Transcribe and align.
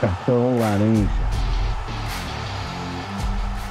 Cartão 0.00 0.58
laranja. 0.58 1.10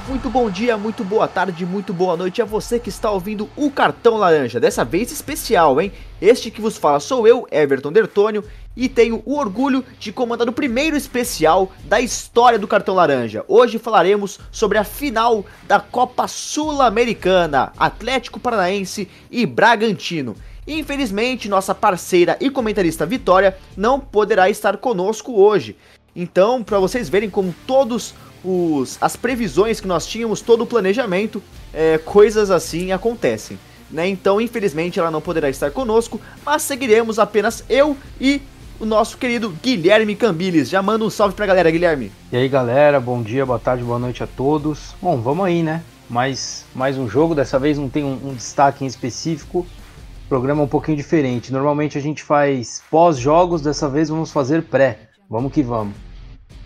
Muito 0.06 0.30
bom 0.30 0.48
dia, 0.48 0.76
muito 0.76 1.02
boa 1.02 1.26
tarde, 1.26 1.66
muito 1.66 1.92
boa 1.92 2.16
noite 2.16 2.40
a 2.40 2.44
você 2.44 2.78
que 2.78 2.88
está 2.88 3.10
ouvindo 3.10 3.50
o 3.56 3.68
Cartão 3.68 4.16
Laranja, 4.16 4.60
dessa 4.60 4.84
vez 4.84 5.10
especial, 5.10 5.80
hein? 5.80 5.92
Este 6.20 6.50
que 6.50 6.60
vos 6.60 6.76
fala 6.76 7.00
sou 7.00 7.26
eu, 7.26 7.48
Everton 7.50 7.90
Dertônio, 7.90 8.44
e 8.76 8.88
tenho 8.88 9.22
o 9.26 9.36
orgulho 9.36 9.84
de 9.98 10.12
comandar 10.12 10.48
o 10.48 10.52
primeiro 10.52 10.96
especial 10.96 11.72
da 11.84 12.00
história 12.00 12.60
do 12.60 12.68
Cartão 12.68 12.94
Laranja. 12.94 13.44
Hoje 13.48 13.78
falaremos 13.78 14.38
sobre 14.52 14.78
a 14.78 14.84
final 14.84 15.44
da 15.66 15.80
Copa 15.80 16.28
Sul-Americana, 16.28 17.72
Atlético 17.76 18.38
Paranaense 18.38 19.08
e 19.32 19.44
Bragantino. 19.46 20.36
Infelizmente, 20.66 21.48
nossa 21.48 21.74
parceira 21.74 22.36
e 22.40 22.48
comentarista 22.48 23.04
Vitória 23.04 23.56
não 23.76 23.98
poderá 23.98 24.48
estar 24.48 24.76
conosco 24.76 25.32
hoje. 25.32 25.76
Então, 26.14 26.62
para 26.62 26.78
vocês 26.78 27.08
verem 27.08 27.30
como 27.30 27.54
todos 27.66 28.14
os, 28.44 28.98
as 29.00 29.16
previsões 29.16 29.80
que 29.80 29.86
nós 29.86 30.06
tínhamos, 30.06 30.40
todo 30.40 30.62
o 30.62 30.66
planejamento, 30.66 31.42
é, 31.72 31.98
coisas 31.98 32.50
assim 32.50 32.92
acontecem. 32.92 33.58
Né? 33.90 34.08
Então, 34.08 34.40
infelizmente, 34.40 34.98
ela 34.98 35.10
não 35.10 35.20
poderá 35.20 35.48
estar 35.48 35.70
conosco, 35.70 36.20
mas 36.44 36.62
seguiremos 36.62 37.18
apenas 37.18 37.64
eu 37.68 37.96
e 38.20 38.40
o 38.78 38.86
nosso 38.86 39.18
querido 39.18 39.50
Guilherme 39.62 40.16
Cambiles. 40.16 40.68
Já 40.68 40.82
manda 40.82 41.04
um 41.04 41.10
salve 41.10 41.34
pra 41.34 41.46
galera, 41.46 41.70
Guilherme. 41.70 42.10
E 42.32 42.36
aí, 42.36 42.48
galera, 42.48 42.98
bom 42.98 43.22
dia, 43.22 43.44
boa 43.44 43.58
tarde, 43.58 43.84
boa 43.84 43.98
noite 43.98 44.22
a 44.22 44.26
todos. 44.26 44.94
Bom, 45.02 45.20
vamos 45.20 45.44
aí, 45.44 45.62
né? 45.62 45.82
Mais, 46.08 46.64
mais 46.74 46.96
um 46.96 47.08
jogo, 47.08 47.34
dessa 47.34 47.58
vez 47.58 47.78
não 47.78 47.88
tem 47.88 48.02
um, 48.02 48.30
um 48.30 48.34
destaque 48.34 48.84
em 48.84 48.86
específico. 48.86 49.66
Programa 50.28 50.62
um 50.62 50.68
pouquinho 50.68 50.96
diferente. 50.96 51.52
Normalmente 51.52 51.98
a 51.98 52.00
gente 52.00 52.22
faz 52.22 52.82
pós-jogos, 52.90 53.60
dessa 53.60 53.88
vez 53.88 54.08
vamos 54.08 54.32
fazer 54.32 54.62
pré. 54.62 55.09
Vamos 55.30 55.52
que 55.52 55.62
vamos. 55.62 55.94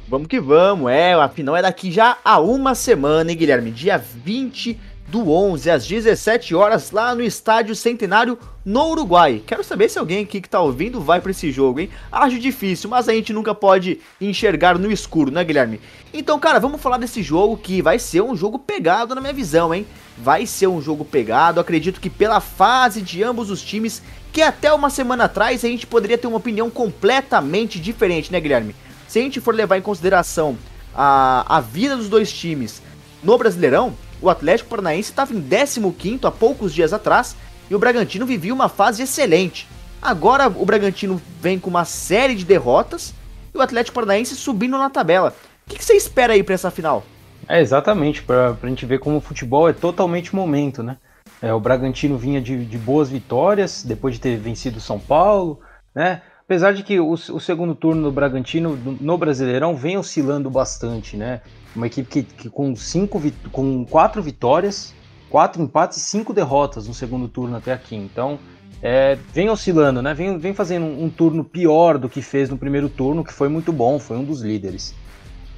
Vamos 0.09 0.27
que 0.27 0.41
vamos, 0.41 0.91
é, 0.91 1.13
afinal 1.13 1.55
é 1.55 1.61
daqui 1.61 1.93
já 1.93 2.17
a 2.25 2.41
uma 2.41 2.75
semana, 2.75 3.31
hein, 3.31 3.37
Guilherme? 3.37 3.71
Dia 3.71 3.99
20 3.99 4.81
do 5.07 5.31
11, 5.31 5.71
às 5.71 5.87
17 5.87 6.55
horas, 6.55 6.91
lá 6.91 7.15
no 7.15 7.23
Estádio 7.23 7.75
Centenário, 7.75 8.39
no 8.65 8.89
Uruguai. 8.89 9.43
Quero 9.47 9.63
saber 9.63 9.91
se 9.91 9.99
alguém 9.99 10.25
aqui 10.25 10.41
que 10.41 10.49
tá 10.49 10.63
ouvindo 10.63 10.99
vai 10.99 11.21
para 11.21 11.31
esse 11.31 11.53
jogo, 11.53 11.79
hein? 11.79 11.91
Acho 12.11 12.39
difícil, 12.39 12.89
mas 12.89 13.07
a 13.07 13.13
gente 13.13 13.35
nunca 13.35 13.55
pode 13.55 14.01
enxergar 14.19 14.79
no 14.79 14.91
escuro, 14.91 15.31
né, 15.31 15.45
Guilherme? 15.45 15.79
Então, 16.11 16.41
cara, 16.41 16.59
vamos 16.59 16.81
falar 16.81 16.97
desse 16.97 17.23
jogo 17.23 17.59
que 17.59 17.83
vai 17.83 17.99
ser 17.99 18.23
um 18.23 18.35
jogo 18.35 18.59
pegado 18.59 19.15
na 19.15 19.21
minha 19.21 19.35
visão, 19.35 19.75
hein? 19.75 19.87
Vai 20.17 20.47
ser 20.47 20.69
um 20.69 20.81
jogo 20.81 21.05
pegado, 21.05 21.61
acredito 21.61 22.01
que 22.01 22.09
pela 22.09 22.41
fase 22.41 23.03
de 23.03 23.23
ambos 23.23 23.51
os 23.51 23.61
times, 23.61 24.03
que 24.35 24.43
até 24.43 24.71
uma 24.75 24.91
semana 24.91 25.25
atrás 25.25 25.65
a 25.65 25.69
gente 25.69 25.87
poderia 25.87 26.19
ter 26.19 26.27
uma 26.27 26.37
opinião 26.37 26.69
completamente 26.69 27.81
diferente, 27.81 28.31
né, 28.31 28.39
Guilherme? 28.39 28.75
se 29.15 29.21
a 29.21 29.23
gente 29.23 29.41
for 29.41 29.55
levar 29.55 29.79
em 29.79 29.81
consideração 29.81 30.59
a, 30.93 31.59
a 31.59 31.61
vida 31.61 31.97
dos 31.97 32.09
dois 32.09 32.33
times 32.33 32.83
no 33.23 33.39
Brasileirão, 33.39 33.95
o 34.21 34.29
Atlético 34.29 34.71
Paranaense 34.71 35.11
estava 35.11 35.33
em 35.33 35.41
15 35.41 36.19
há 36.25 36.33
poucos 36.33 36.75
dias 36.75 36.93
atrás 36.93 37.37
e 37.71 37.77
o 37.77 37.79
Bragantino 37.79 38.27
vivia 38.27 38.53
uma 38.53 38.69
fase 38.69 39.05
excelente. 39.05 39.69
Agora 40.03 40.49
o 40.49 40.67
Bragantino 40.67 41.23
vem 41.41 41.61
com 41.61 41.71
uma 41.71 41.85
série 41.85 42.35
de 42.35 42.45
derrotas 42.45 43.15
e 43.55 43.59
o 43.59 43.63
Atlético 43.63 43.95
Paranaense 43.95 44.35
subindo 44.35 44.77
na 44.77 44.91
tabela. 44.91 45.33
O 45.65 45.71
que, 45.71 45.85
você 45.85 45.95
espera 45.95 46.33
aí 46.33 46.43
para 46.43 46.57
essa 46.57 46.73
final? 46.73 47.05
É 47.49 47.61
exatamente, 47.61 48.21
para 48.21 48.57
a 48.61 48.67
gente 48.67 48.85
ver 48.85 48.99
como 48.99 49.19
o 49.19 49.21
futebol 49.21 49.69
é 49.69 49.73
totalmente 49.73 50.35
momento, 50.35 50.83
né? 50.83 50.97
É, 51.45 51.53
o 51.53 51.61
Bragantino 51.61 52.17
vinha 52.17 52.41
de, 52.41 52.65
de 52.65 52.79
boas 52.79 53.11
vitórias 53.11 53.85
depois 53.87 54.15
de 54.15 54.21
ter 54.23 54.39
vencido 54.39 54.79
o 54.79 54.81
São 54.81 54.99
Paulo, 54.99 55.61
né? 55.95 56.23
Apesar 56.43 56.73
de 56.73 56.83
que 56.83 56.99
o, 56.99 57.11
o, 57.11 57.39
segundo 57.39 57.75
turno 57.75 58.05
do 58.05 58.11
Bragantino 58.11 58.79
no 58.99 59.19
Brasileirão 59.19 59.77
vem 59.77 59.99
oscilando 59.99 60.49
bastante, 60.49 61.19
né? 61.19 61.43
Uma 61.77 61.87
equipe 61.87 62.09
que, 62.09 62.23
que 62.23 62.49
com, 62.49 62.75
cinco, 62.75 63.21
com 63.53 63.85
quatro 63.85 64.23
vitórias, 64.23 64.95
quatro 65.29 65.61
empates 65.61 65.99
e 65.99 66.01
cinco 66.01 66.33
derrotas 66.33 66.89
no 66.89 66.95
segundo 66.95 67.29
turno 67.29 67.59
até 67.59 67.75
aqui. 67.75 67.95
Então, 67.95 68.39
é, 68.83 69.19
vem 69.31 69.51
oscilando, 69.51 70.01
né? 70.01 70.15
Vem, 70.15 70.39
vem 70.39 70.55
fazendo 70.55 70.87
um, 70.87 71.05
um, 71.05 71.11
turno 71.11 71.45
pior 71.45 71.99
do 71.99 72.09
que 72.09 72.23
fez 72.23 72.49
no 72.49 72.57
primeiro 72.57 72.89
turno, 72.89 73.23
que 73.23 73.35
foi 73.35 73.51
muito 73.51 73.71
bom, 73.71 73.99
foi 73.99 74.17
um 74.17 74.25
dos 74.25 74.41
líderes. 74.41 74.95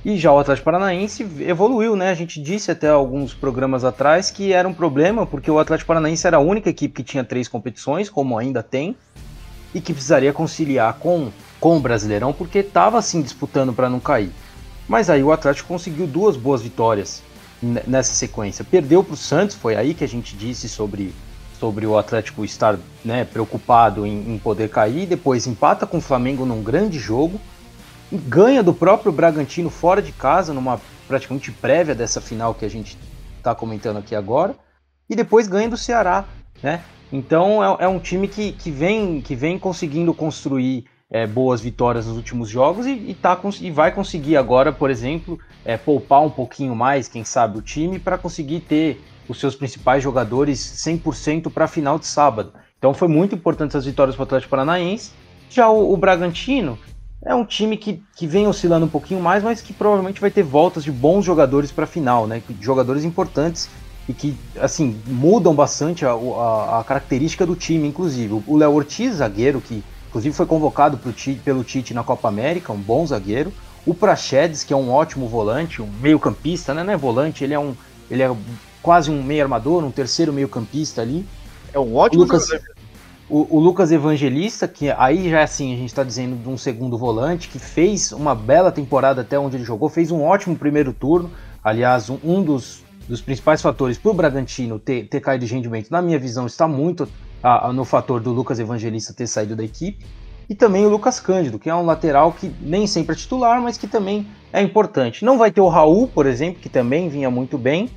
E 0.06 0.16
já 0.16 0.30
o 0.30 0.38
Atlético 0.38 0.66
Paranaense 0.66 1.26
evoluiu, 1.40 1.96
né? 1.96 2.10
A 2.10 2.14
gente 2.14 2.40
disse 2.40 2.70
até 2.70 2.88
alguns 2.88 3.34
programas 3.34 3.82
atrás 3.82 4.30
que 4.30 4.52
era 4.52 4.68
um 4.68 4.72
problema, 4.72 5.26
porque 5.26 5.50
o 5.50 5.58
Atlético 5.58 5.88
Paranaense 5.88 6.24
era 6.24 6.36
a 6.36 6.40
única 6.40 6.70
equipe 6.70 6.94
que 6.94 7.02
tinha 7.02 7.24
três 7.24 7.48
competições, 7.48 8.08
como 8.08 8.38
ainda 8.38 8.62
tem, 8.62 8.96
e 9.74 9.80
que 9.80 9.92
precisaria 9.92 10.32
conciliar 10.32 10.94
com, 11.00 11.32
com 11.58 11.76
o 11.76 11.80
Brasileirão 11.80 12.32
porque 12.32 12.60
estava 12.60 12.96
assim 12.98 13.20
disputando 13.20 13.72
para 13.72 13.90
não 13.90 13.98
cair. 13.98 14.30
Mas 14.86 15.10
aí 15.10 15.24
o 15.24 15.32
Atlético 15.32 15.66
conseguiu 15.66 16.06
duas 16.06 16.36
boas 16.36 16.62
vitórias 16.62 17.20
nessa 17.60 18.14
sequência. 18.14 18.64
Perdeu 18.64 19.02
para 19.02 19.14
o 19.14 19.16
Santos, 19.16 19.56
foi 19.56 19.74
aí 19.74 19.92
que 19.92 20.04
a 20.04 20.08
gente 20.08 20.36
disse 20.36 20.68
sobre, 20.68 21.12
sobre 21.58 21.84
o 21.84 21.98
Atlético 21.98 22.44
estar 22.44 22.78
né, 23.04 23.24
preocupado 23.24 24.06
em, 24.06 24.34
em 24.34 24.38
poder 24.38 24.70
cair. 24.70 25.04
Depois 25.04 25.48
empata 25.48 25.84
com 25.84 25.98
o 25.98 26.00
Flamengo 26.00 26.46
num 26.46 26.62
grande 26.62 26.96
jogo. 26.96 27.40
Ganha 28.12 28.62
do 28.62 28.72
próprio 28.72 29.10
Bragantino 29.10 29.68
fora 29.68 30.00
de 30.00 30.12
casa, 30.12 30.52
numa 30.52 30.80
praticamente 31.08 31.50
prévia 31.50 31.94
dessa 31.94 32.20
final 32.20 32.54
que 32.54 32.64
a 32.64 32.70
gente 32.70 32.96
está 33.36 33.54
comentando 33.54 33.98
aqui 33.98 34.14
agora. 34.14 34.54
E 35.08 35.14
depois 35.14 35.46
ganha 35.46 35.68
do 35.68 35.76
Ceará, 35.76 36.24
né? 36.62 36.82
Então 37.12 37.62
é, 37.62 37.84
é 37.84 37.88
um 37.88 37.98
time 37.98 38.26
que, 38.26 38.52
que, 38.52 38.70
vem, 38.70 39.20
que 39.20 39.34
vem 39.34 39.58
conseguindo 39.58 40.12
construir 40.12 40.84
é, 41.10 41.26
boas 41.26 41.60
vitórias 41.60 42.06
nos 42.06 42.16
últimos 42.16 42.48
jogos 42.48 42.86
e, 42.86 42.90
e, 42.90 43.14
tá, 43.14 43.38
e 43.60 43.70
vai 43.70 43.92
conseguir 43.92 44.36
agora, 44.36 44.72
por 44.72 44.90
exemplo, 44.90 45.38
é, 45.64 45.76
poupar 45.76 46.22
um 46.22 46.30
pouquinho 46.30 46.74
mais, 46.74 47.08
quem 47.08 47.24
sabe, 47.24 47.58
o 47.58 47.62
time 47.62 47.98
para 47.98 48.18
conseguir 48.18 48.60
ter 48.60 49.00
os 49.28 49.38
seus 49.38 49.54
principais 49.54 50.02
jogadores 50.02 50.58
100% 50.60 51.50
para 51.52 51.64
a 51.64 51.68
final 51.68 51.98
de 51.98 52.06
sábado. 52.06 52.52
Então 52.78 52.92
foi 52.92 53.08
muito 53.08 53.34
importante 53.34 53.70
essas 53.70 53.84
vitórias 53.84 54.14
para 54.14 54.22
o 54.22 54.26
Atlético 54.26 54.50
Paranaense. 54.50 55.12
Já 55.48 55.68
o, 55.68 55.92
o, 55.92 55.96
Bragantino 55.96 56.78
é 57.24 57.34
um 57.34 57.44
time 57.44 57.76
que, 57.76 58.02
que 58.14 58.26
vem 58.26 58.46
oscilando 58.46 58.86
um 58.86 58.88
pouquinho 58.88 59.20
mais, 59.20 59.42
mas 59.42 59.60
que 59.60 59.72
provavelmente 59.72 60.20
vai 60.20 60.30
ter 60.30 60.42
voltas 60.42 60.84
de 60.84 60.92
bons 60.92 61.24
jogadores 61.24 61.72
para 61.72 61.84
a 61.84 61.88
final, 61.88 62.26
né? 62.26 62.42
Jogadores 62.60 63.04
importantes 63.04 63.68
e 64.08 64.12
que 64.12 64.36
assim 64.60 65.00
mudam 65.06 65.54
bastante 65.54 66.04
a, 66.04 66.12
a, 66.12 66.80
a 66.80 66.84
característica 66.84 67.44
do 67.44 67.56
time, 67.56 67.88
inclusive. 67.88 68.42
O 68.46 68.56
Léo 68.56 68.72
Ortiz, 68.72 69.16
zagueiro, 69.16 69.60
que 69.60 69.82
inclusive 70.08 70.34
foi 70.34 70.46
convocado 70.46 70.98
Tite, 71.12 71.40
pelo 71.40 71.64
Tite 71.64 71.92
na 71.92 72.04
Copa 72.04 72.28
América, 72.28 72.72
um 72.72 72.80
bom 72.80 73.06
zagueiro. 73.06 73.52
O 73.84 73.94
Prachedes, 73.94 74.64
que 74.64 74.72
é 74.72 74.76
um 74.76 74.90
ótimo 74.90 75.28
volante, 75.28 75.82
um 75.82 75.90
meio-campista, 76.00 76.74
né? 76.74 76.82
Não 76.82 76.92
é 76.92 76.96
volante, 76.96 77.44
ele 77.44 77.54
é 77.54 77.58
um. 77.58 77.74
Ele 78.10 78.22
é 78.22 78.36
quase 78.82 79.10
um 79.10 79.22
meio 79.22 79.42
armador, 79.42 79.84
um 79.84 79.90
terceiro 79.90 80.32
meio-campista 80.32 81.02
ali. 81.02 81.26
É 81.72 81.78
um 81.78 81.94
ótimo 81.96 82.22
Lucas, 82.22 82.48
o, 83.28 83.56
o, 83.56 83.60
Lucas 83.60 83.90
Evangelista, 83.90 84.68
que 84.68 84.90
aí 84.90 85.28
já 85.30 85.40
é 85.40 85.42
assim, 85.42 85.74
a 85.74 85.76
gente 85.76 85.88
está 85.88 86.04
dizendo 86.04 86.36
de 86.36 86.48
um 86.48 86.56
segundo 86.56 86.96
volante, 86.96 87.48
que 87.48 87.58
fez 87.58 88.12
uma 88.12 88.34
bela 88.34 88.70
temporada 88.70 89.22
até 89.22 89.38
onde 89.38 89.56
ele 89.56 89.64
jogou, 89.64 89.88
fez 89.88 90.10
um 90.10 90.22
ótimo 90.22 90.56
primeiro 90.56 90.92
turno. 90.92 91.30
Aliás, 91.62 92.08
um, 92.08 92.18
um 92.22 92.42
dos 92.42 92.84
dos 93.08 93.20
principais 93.20 93.62
fatores 93.62 93.96
para 93.98 94.10
o 94.10 94.14
Bragantino 94.14 94.78
ter, 94.78 95.08
ter 95.08 95.20
caído 95.20 95.46
de 95.46 95.54
rendimento, 95.54 95.90
na 95.90 96.02
minha 96.02 96.18
visão, 96.18 96.46
está 96.46 96.66
muito 96.66 97.08
a, 97.42 97.68
a, 97.68 97.72
no 97.72 97.84
fator 97.84 98.20
do 98.20 98.32
Lucas 98.32 98.58
Evangelista 98.58 99.14
ter 99.14 99.26
saído 99.26 99.54
da 99.54 99.64
equipe. 99.64 100.04
E 100.48 100.54
também 100.54 100.86
o 100.86 100.88
Lucas 100.88 101.18
Cândido, 101.18 101.58
que 101.58 101.68
é 101.68 101.74
um 101.74 101.84
lateral 101.84 102.32
que 102.32 102.52
nem 102.60 102.86
sempre 102.86 103.14
é 103.14 103.18
titular, 103.18 103.60
mas 103.60 103.76
que 103.76 103.86
também 103.86 104.26
é 104.52 104.62
importante. 104.62 105.24
Não 105.24 105.36
vai 105.36 105.50
ter 105.50 105.60
o 105.60 105.68
Raul, 105.68 106.06
por 106.06 106.24
exemplo, 106.24 106.60
que 106.60 106.68
também 106.68 107.08
vinha 107.08 107.28
muito 107.28 107.58
bem. 107.58 107.90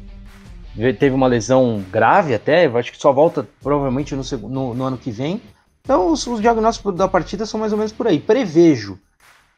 Teve 0.97 1.13
uma 1.13 1.27
lesão 1.27 1.83
grave 1.91 2.33
até, 2.33 2.65
acho 2.65 2.91
que 2.91 2.97
só 2.97 3.11
volta 3.11 3.45
provavelmente 3.61 4.15
no, 4.15 4.23
no, 4.47 4.73
no 4.73 4.83
ano 4.85 4.97
que 4.97 5.11
vem. 5.11 5.41
Então 5.83 6.11
os, 6.11 6.25
os, 6.25 6.39
diagnósticos 6.39 6.95
da 6.95 7.07
partida 7.07 7.45
são 7.45 7.59
mais 7.59 7.73
ou 7.73 7.77
menos 7.77 7.91
por 7.91 8.07
aí. 8.07 8.19
Prevejo 8.19 8.97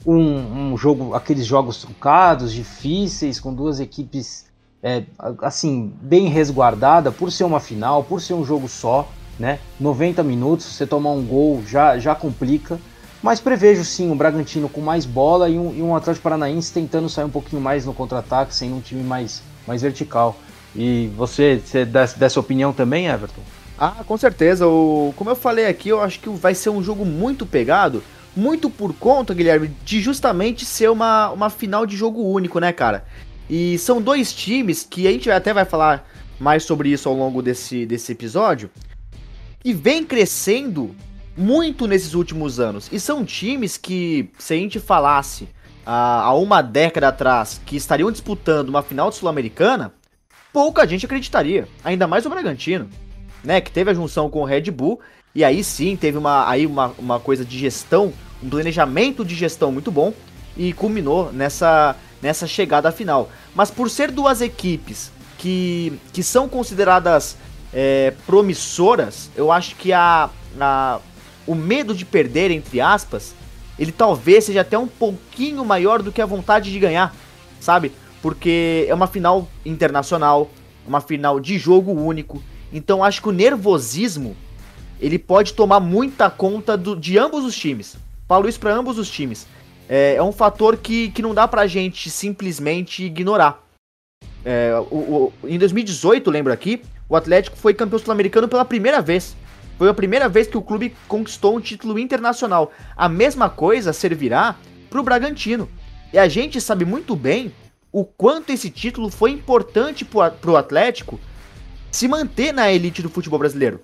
um, 0.06 0.72
um 0.72 0.78
jogo, 0.78 1.14
aqueles 1.14 1.46
jogos 1.46 1.78
trucados, 1.78 2.52
difíceis, 2.52 3.40
com 3.40 3.54
duas 3.54 3.80
equipes 3.80 4.46
é, 4.82 5.04
assim, 5.44 5.94
bem 6.02 6.28
resguardada 6.28 7.12
por 7.12 7.32
ser 7.32 7.44
uma 7.44 7.60
final, 7.60 8.04
por 8.04 8.20
ser 8.20 8.34
um 8.34 8.44
jogo 8.44 8.68
só, 8.68 9.08
né? 9.38 9.60
90 9.80 10.24
minutos, 10.24 10.66
você 10.66 10.88
tomar 10.88 11.12
um 11.12 11.24
gol 11.24 11.62
já, 11.68 12.00
já 12.00 12.16
complica. 12.16 12.80
Mas 13.22 13.40
prevejo 13.40 13.86
sim 13.86 14.10
um 14.10 14.18
Bragantino 14.18 14.68
com 14.68 14.82
mais 14.82 15.06
bola 15.06 15.48
e 15.48 15.60
um, 15.60 15.72
e 15.76 15.82
um 15.84 15.96
Atlético 15.96 16.24
Paranaense 16.24 16.74
tentando 16.74 17.08
sair 17.08 17.26
um 17.26 17.30
pouquinho 17.30 17.62
mais 17.62 17.86
no 17.86 17.94
contra-ataque, 17.94 18.56
sem 18.56 18.74
um 18.74 18.82
time 18.82 19.04
mais, 19.04 19.44
mais 19.68 19.84
vertical. 19.84 20.36
E 20.76 21.12
você, 21.18 21.62
você 21.64 21.86
dessa 21.86 22.40
opinião 22.40 22.72
também, 22.72 23.08
Everton? 23.08 23.42
Ah, 23.78 24.04
com 24.06 24.18
certeza. 24.18 24.68
O, 24.68 25.14
como 25.16 25.30
eu 25.30 25.36
falei 25.36 25.66
aqui, 25.66 25.90
eu 25.90 26.02
acho 26.02 26.20
que 26.20 26.30
vai 26.30 26.54
ser 26.54 26.70
um 26.70 26.84
jogo 26.84 27.06
muito 27.06 27.46
pegado, 27.46 28.04
muito 28.36 28.70
por 28.70 28.94
conta, 28.94 29.34
Guilherme, 29.34 29.72
de 29.84 30.00
justamente 30.00 30.66
ser 30.66 30.90
uma, 30.90 31.30
uma 31.32 31.50
final 31.50 31.86
de 31.86 31.98
jogo 31.98 32.22
único, 32.22 32.60
né, 32.60 32.72
cara? 32.72 33.06
E 33.50 33.78
são 33.80 34.02
dois 34.02 34.34
times 34.34 34.88
que 34.90 35.08
a 35.08 35.12
gente 35.12 35.30
até 35.30 35.54
vai 35.54 35.66
falar 35.66 36.08
mais 36.40 36.64
sobre 36.64 36.90
isso 36.90 37.10
ao 37.10 37.16
longo 37.16 37.42
desse, 37.42 37.86
desse 37.86 38.12
episódio, 38.12 38.70
que 39.60 39.74
vem 39.74 40.04
crescendo 40.04 40.96
muito 41.36 41.88
nesses 41.88 42.14
últimos 42.14 42.60
anos. 42.60 42.88
E 42.92 43.00
são 43.00 43.26
times 43.26 43.78
que, 43.78 44.30
se 44.38 44.54
a 44.54 44.58
gente 44.58 44.80
falasse 44.80 45.50
há, 45.86 46.22
há 46.22 46.34
uma 46.36 46.62
década 46.62 47.10
atrás 47.10 47.60
que 47.66 47.76
estariam 47.76 48.12
disputando 48.12 48.70
uma 48.70 48.82
final 48.82 49.12
sul-americana, 49.12 49.94
pouca 50.52 50.88
gente 50.88 51.06
acreditaria. 51.06 51.68
Ainda 51.84 52.08
mais 52.08 52.26
o 52.26 52.30
Bragantino, 52.30 52.90
né? 53.44 53.62
Que 53.62 53.72
teve 53.72 53.92
a 53.92 53.94
junção 53.94 54.30
com 54.30 54.42
o 54.42 54.46
Red 54.46 54.72
Bull 54.72 55.00
e 55.34 55.44
aí 55.44 55.64
sim 55.64 55.96
teve 55.96 56.18
uma, 56.18 56.50
aí 56.50 56.66
uma, 56.66 56.94
uma 56.98 57.20
coisa 57.20 57.46
de 57.46 57.58
gestão, 57.58 58.14
um 58.44 58.50
planejamento 58.50 59.24
de 59.24 59.36
gestão 59.36 59.72
muito 59.72 59.92
bom 59.92 60.14
e 60.58 60.74
culminou 60.74 61.32
nessa, 61.32 61.96
nessa 62.22 62.46
chegada 62.46 62.92
final. 62.92 63.30
Mas 63.56 63.72
por 63.72 63.90
ser 63.90 64.12
duas 64.12 64.42
equipes 64.42 65.12
que, 65.38 65.94
que 66.12 66.22
são 66.22 66.50
consideradas 66.50 67.38
é, 67.74 68.14
promissoras, 68.26 69.30
eu 69.36 69.52
acho 69.52 69.76
que 69.78 69.94
a, 69.94 70.30
a, 70.60 71.00
o 71.48 71.56
medo 71.56 71.96
de 71.96 72.04
perder, 72.04 72.52
entre 72.52 72.82
aspas, 72.82 73.34
ele 73.80 73.92
talvez 73.92 74.44
seja 74.44 74.62
até 74.62 74.78
um 74.78 74.88
pouquinho 74.88 75.64
maior 75.64 76.02
do 76.02 76.12
que 76.12 76.22
a 76.22 76.26
vontade 76.26 76.72
de 76.72 76.78
ganhar, 76.78 77.16
sabe? 77.60 77.94
Porque 78.22 78.86
é 78.88 78.94
uma 78.94 79.08
final 79.08 79.48
internacional, 79.66 80.50
uma 80.88 81.02
final 81.02 81.40
de 81.40 81.58
jogo 81.58 81.92
único. 81.92 82.42
Então 82.72 83.04
acho 83.04 83.22
que 83.22 83.30
o 83.30 83.32
nervosismo 83.32 84.36
ele 85.00 85.18
pode 85.18 85.54
tomar 85.54 85.80
muita 85.80 86.30
conta 86.30 86.78
do, 86.78 86.96
de 86.96 87.18
ambos 87.18 87.44
os 87.44 87.56
times. 87.56 87.98
Falo 88.28 88.48
isso 88.48 88.60
para 88.60 88.74
ambos 88.74 88.98
os 88.98 89.10
times. 89.10 89.48
É, 89.90 90.16
é, 90.16 90.24
um 90.24 90.32
fator 90.32 90.78
que, 90.78 91.10
que 91.10 91.22
não 91.22 91.34
dá 91.34 91.48
pra 91.48 91.66
gente 91.68 92.10
simplesmente 92.10 93.04
ignorar. 93.04 93.62
É, 94.46 94.74
o, 94.92 94.96
o, 94.96 95.34
em 95.44 95.58
2018, 95.58 96.30
lembro 96.30 96.54
aqui, 96.54 96.82
o 97.10 97.16
Atlético 97.16 97.58
foi 97.58 97.74
campeão 97.74 98.00
sul-americano 98.00 98.48
pela 98.48 98.64
primeira 98.64 99.02
vez. 99.02 99.36
Foi 99.78 99.90
a 99.90 99.94
primeira 99.94 100.30
vez 100.30 100.48
que 100.48 100.58
o 100.58 100.62
clube 100.62 100.96
conquistou 101.08 101.58
um 101.58 101.60
título 101.60 101.98
internacional. 101.98 102.72
A 102.96 103.10
mesma 103.10 103.50
coisa 103.50 103.92
servirá 103.92 104.56
para 104.90 105.00
o 105.00 105.04
Bragantino. 105.04 105.68
E 106.14 106.20
a 106.20 106.28
gente 106.28 106.62
sabe 106.62 106.86
muito 106.86 107.16
bem 107.16 107.52
o 107.92 108.06
quanto 108.06 108.52
esse 108.52 108.70
título 108.70 109.10
foi 109.10 109.32
importante 109.32 110.06
para 110.06 110.52
o 110.52 110.56
Atlético 110.56 111.20
se 111.92 112.08
manter 112.08 112.54
na 112.54 112.72
elite 112.72 113.02
do 113.02 113.10
futebol 113.10 113.38
brasileiro. 113.38 113.82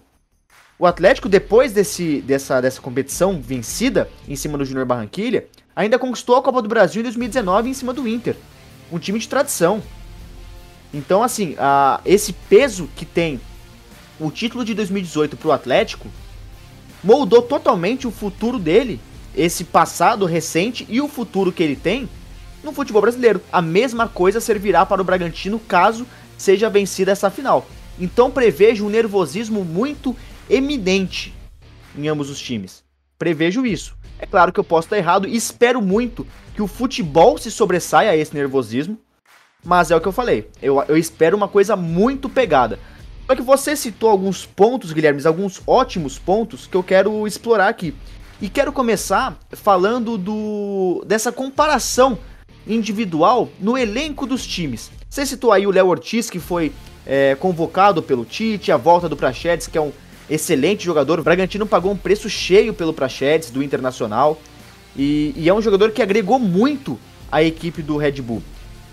O 0.79 0.85
Atlético, 0.85 1.27
depois 1.27 1.73
desse, 1.73 2.21
dessa, 2.21 2.61
dessa 2.61 2.79
competição 2.79 3.41
vencida 3.41 4.09
em 4.27 4.35
cima 4.35 4.57
do 4.57 4.63
Júnior 4.63 4.85
Barranquilha, 4.85 5.47
ainda 5.75 5.99
conquistou 5.99 6.35
a 6.35 6.41
Copa 6.41 6.61
do 6.61 6.69
Brasil 6.69 7.01
em 7.01 7.03
2019 7.03 7.69
em 7.69 7.73
cima 7.73 7.93
do 7.93 8.07
Inter. 8.07 8.35
Um 8.91 8.99
time 8.99 9.19
de 9.19 9.27
tradição. 9.27 9.81
Então, 10.93 11.21
assim, 11.21 11.55
a, 11.57 11.99
esse 12.05 12.31
peso 12.31 12.87
que 12.95 13.05
tem 13.05 13.41
o 14.19 14.31
título 14.31 14.63
de 14.63 14.73
2018 14.73 15.35
para 15.35 15.49
o 15.49 15.51
Atlético 15.51 16.07
moldou 17.03 17.41
totalmente 17.41 18.07
o 18.07 18.11
futuro 18.11 18.57
dele, 18.57 18.99
esse 19.35 19.63
passado 19.63 20.25
recente 20.25 20.85
e 20.87 21.01
o 21.01 21.07
futuro 21.07 21.51
que 21.51 21.61
ele 21.61 21.75
tem 21.75 22.07
no 22.67 22.73
futebol 22.73 23.01
brasileiro. 23.01 23.41
A 23.51 23.61
mesma 23.61 24.07
coisa 24.07 24.39
servirá 24.39 24.85
para 24.85 25.01
o 25.01 25.05
Bragantino 25.05 25.57
caso 25.57 26.05
seja 26.37 26.69
vencida 26.69 27.11
essa 27.11 27.31
final. 27.31 27.65
Então 27.99 28.29
prevejo 28.29 28.85
um 28.85 28.89
nervosismo 28.89 29.65
muito 29.65 30.15
eminente 30.49 31.33
em 31.97 32.07
ambos 32.07 32.29
os 32.29 32.39
times. 32.39 32.83
Prevejo 33.17 33.65
isso. 33.65 33.95
É 34.19 34.25
claro 34.25 34.51
que 34.51 34.59
eu 34.59 34.63
posso 34.63 34.85
estar 34.85 34.97
errado 34.97 35.27
e 35.27 35.35
espero 35.35 35.81
muito 35.81 36.27
que 36.53 36.61
o 36.61 36.67
futebol 36.67 37.37
se 37.37 37.49
sobressaia 37.49 38.11
a 38.11 38.15
esse 38.15 38.35
nervosismo. 38.35 38.99
Mas 39.63 39.89
é 39.89 39.95
o 39.95 40.01
que 40.01 40.07
eu 40.07 40.11
falei. 40.11 40.49
Eu, 40.61 40.83
eu 40.87 40.97
espero 40.97 41.35
uma 41.35 41.47
coisa 41.47 41.75
muito 41.75 42.29
pegada. 42.29 42.77
Só 43.25 43.35
que 43.35 43.41
você 43.41 43.75
citou 43.75 44.09
alguns 44.09 44.45
pontos, 44.45 44.93
Guilherme, 44.93 45.25
alguns 45.25 45.61
ótimos 45.65 46.19
pontos 46.19 46.67
que 46.67 46.77
eu 46.77 46.83
quero 46.83 47.25
explorar 47.27 47.67
aqui. 47.67 47.95
E 48.41 48.49
quero 48.49 48.71
começar 48.71 49.37
falando 49.53 50.17
do 50.17 51.03
dessa 51.05 51.31
comparação 51.31 52.19
individual 52.67 53.49
no 53.59 53.77
elenco 53.77 54.25
dos 54.25 54.45
times. 54.45 54.91
Você 55.09 55.25
citou 55.25 55.51
aí 55.51 55.65
o 55.65 55.71
Léo 55.71 55.87
Ortiz, 55.87 56.29
que 56.29 56.39
foi 56.39 56.71
é, 57.05 57.35
convocado 57.35 58.03
pelo 58.03 58.25
Tite, 58.25 58.71
a 58.71 58.77
volta 58.77 59.07
do 59.07 59.15
Prachedes, 59.15 59.67
que 59.67 59.77
é 59.77 59.81
um 59.81 59.91
excelente 60.29 60.83
jogador. 60.83 61.19
O 61.19 61.23
Bragantino 61.23 61.65
pagou 61.65 61.91
um 61.91 61.97
preço 61.97 62.29
cheio 62.29 62.73
pelo 62.73 62.93
Prachedes, 62.93 63.49
do 63.49 63.63
Internacional. 63.63 64.39
E, 64.95 65.33
e 65.35 65.47
é 65.47 65.53
um 65.53 65.61
jogador 65.61 65.91
que 65.91 66.01
agregou 66.01 66.37
muito 66.37 66.99
à 67.31 67.41
equipe 67.41 67.81
do 67.81 67.97
Red 67.97 68.21
Bull. 68.21 68.43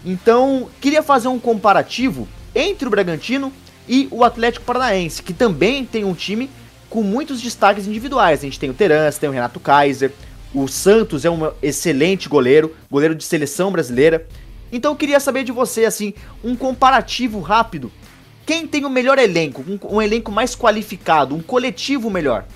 Então, 0.04 0.68
queria 0.80 1.02
fazer 1.02 1.28
um 1.28 1.38
comparativo 1.38 2.28
entre 2.54 2.86
o 2.86 2.90
Bragantino 2.90 3.52
e 3.88 4.06
o 4.10 4.22
Atlético 4.22 4.64
Paranaense, 4.64 5.22
que 5.22 5.32
também 5.32 5.84
tem 5.84 6.04
um 6.04 6.14
time 6.14 6.50
com 6.88 7.02
muitos 7.02 7.40
destaques 7.40 7.86
individuais. 7.86 8.40
A 8.40 8.42
gente 8.42 8.60
tem 8.60 8.70
o 8.70 8.74
Terans, 8.74 9.18
tem 9.18 9.28
o 9.28 9.32
Renato 9.32 9.58
Kaiser, 9.58 10.12
o 10.54 10.68
Santos 10.68 11.24
é 11.24 11.30
um 11.30 11.50
excelente 11.60 12.28
goleiro, 12.28 12.74
goleiro 12.90 13.14
de 13.14 13.24
seleção 13.24 13.72
brasileira. 13.72 14.26
Então 14.70 14.92
eu 14.92 14.96
queria 14.96 15.18
saber 15.18 15.44
de 15.44 15.52
você, 15.52 15.84
assim, 15.84 16.14
um 16.42 16.54
comparativo 16.54 17.40
rápido. 17.40 17.90
Quem 18.46 18.66
tem 18.66 18.84
o 18.84 18.90
melhor 18.90 19.18
elenco, 19.18 19.64
um, 19.66 19.96
um 19.96 20.02
elenco 20.02 20.30
mais 20.30 20.54
qualificado, 20.54 21.34
um 21.34 21.42
coletivo 21.42 22.10
melhor? 22.10 22.46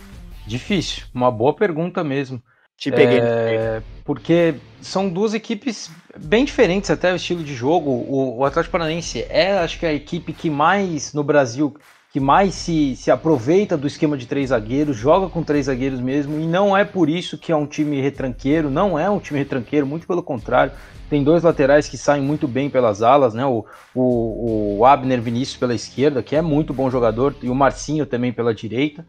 Difícil, 0.46 1.04
uma 1.14 1.30
boa 1.30 1.54
pergunta 1.54 2.04
mesmo. 2.04 2.42
Te 2.76 2.92
peguei. 2.92 3.18
É, 3.20 3.82
porque 4.04 4.54
são 4.80 5.08
duas 5.08 5.34
equipes 5.34 5.90
bem 6.16 6.44
diferentes 6.44 6.90
até 6.90 7.12
o 7.12 7.16
estilo 7.16 7.42
de 7.42 7.52
jogo. 7.52 7.90
O, 7.90 8.38
o, 8.38 8.44
Atlético 8.44 8.72
Paranaense 8.72 9.26
é, 9.28 9.58
acho 9.58 9.80
que, 9.80 9.86
a 9.86 9.92
equipe 9.92 10.32
que 10.32 10.48
mais 10.48 11.12
no 11.12 11.24
Brasil 11.24 11.76
que 12.10 12.18
mais 12.18 12.54
se, 12.54 12.96
se 12.96 13.10
aproveita 13.10 13.76
do 13.76 13.86
esquema 13.86 14.16
de 14.16 14.26
três 14.26 14.48
zagueiros, 14.48 14.96
joga 14.96 15.28
com 15.28 15.42
três 15.42 15.66
zagueiros 15.66 16.00
mesmo, 16.00 16.40
e 16.40 16.46
não 16.46 16.74
é 16.74 16.84
por 16.84 17.08
isso 17.08 17.36
que 17.36 17.52
é 17.52 17.56
um 17.56 17.66
time 17.66 18.00
retranqueiro, 18.00 18.70
não 18.70 18.98
é 18.98 19.10
um 19.10 19.18
time 19.18 19.38
retranqueiro, 19.38 19.86
muito 19.86 20.06
pelo 20.06 20.22
contrário. 20.22 20.72
Tem 21.10 21.22
dois 21.22 21.42
laterais 21.42 21.86
que 21.86 21.98
saem 21.98 22.22
muito 22.22 22.48
bem 22.48 22.70
pelas 22.70 23.02
alas, 23.02 23.34
né? 23.34 23.44
O, 23.44 23.64
o, 23.94 24.78
o 24.78 24.84
Abner 24.86 25.20
Vinícius 25.20 25.56
pela 25.56 25.74
esquerda, 25.74 26.22
que 26.22 26.34
é 26.34 26.42
muito 26.42 26.72
bom 26.72 26.90
jogador, 26.90 27.34
e 27.42 27.50
o 27.50 27.54
Marcinho 27.54 28.06
também 28.06 28.32
pela 28.32 28.54
direita. 28.54 29.06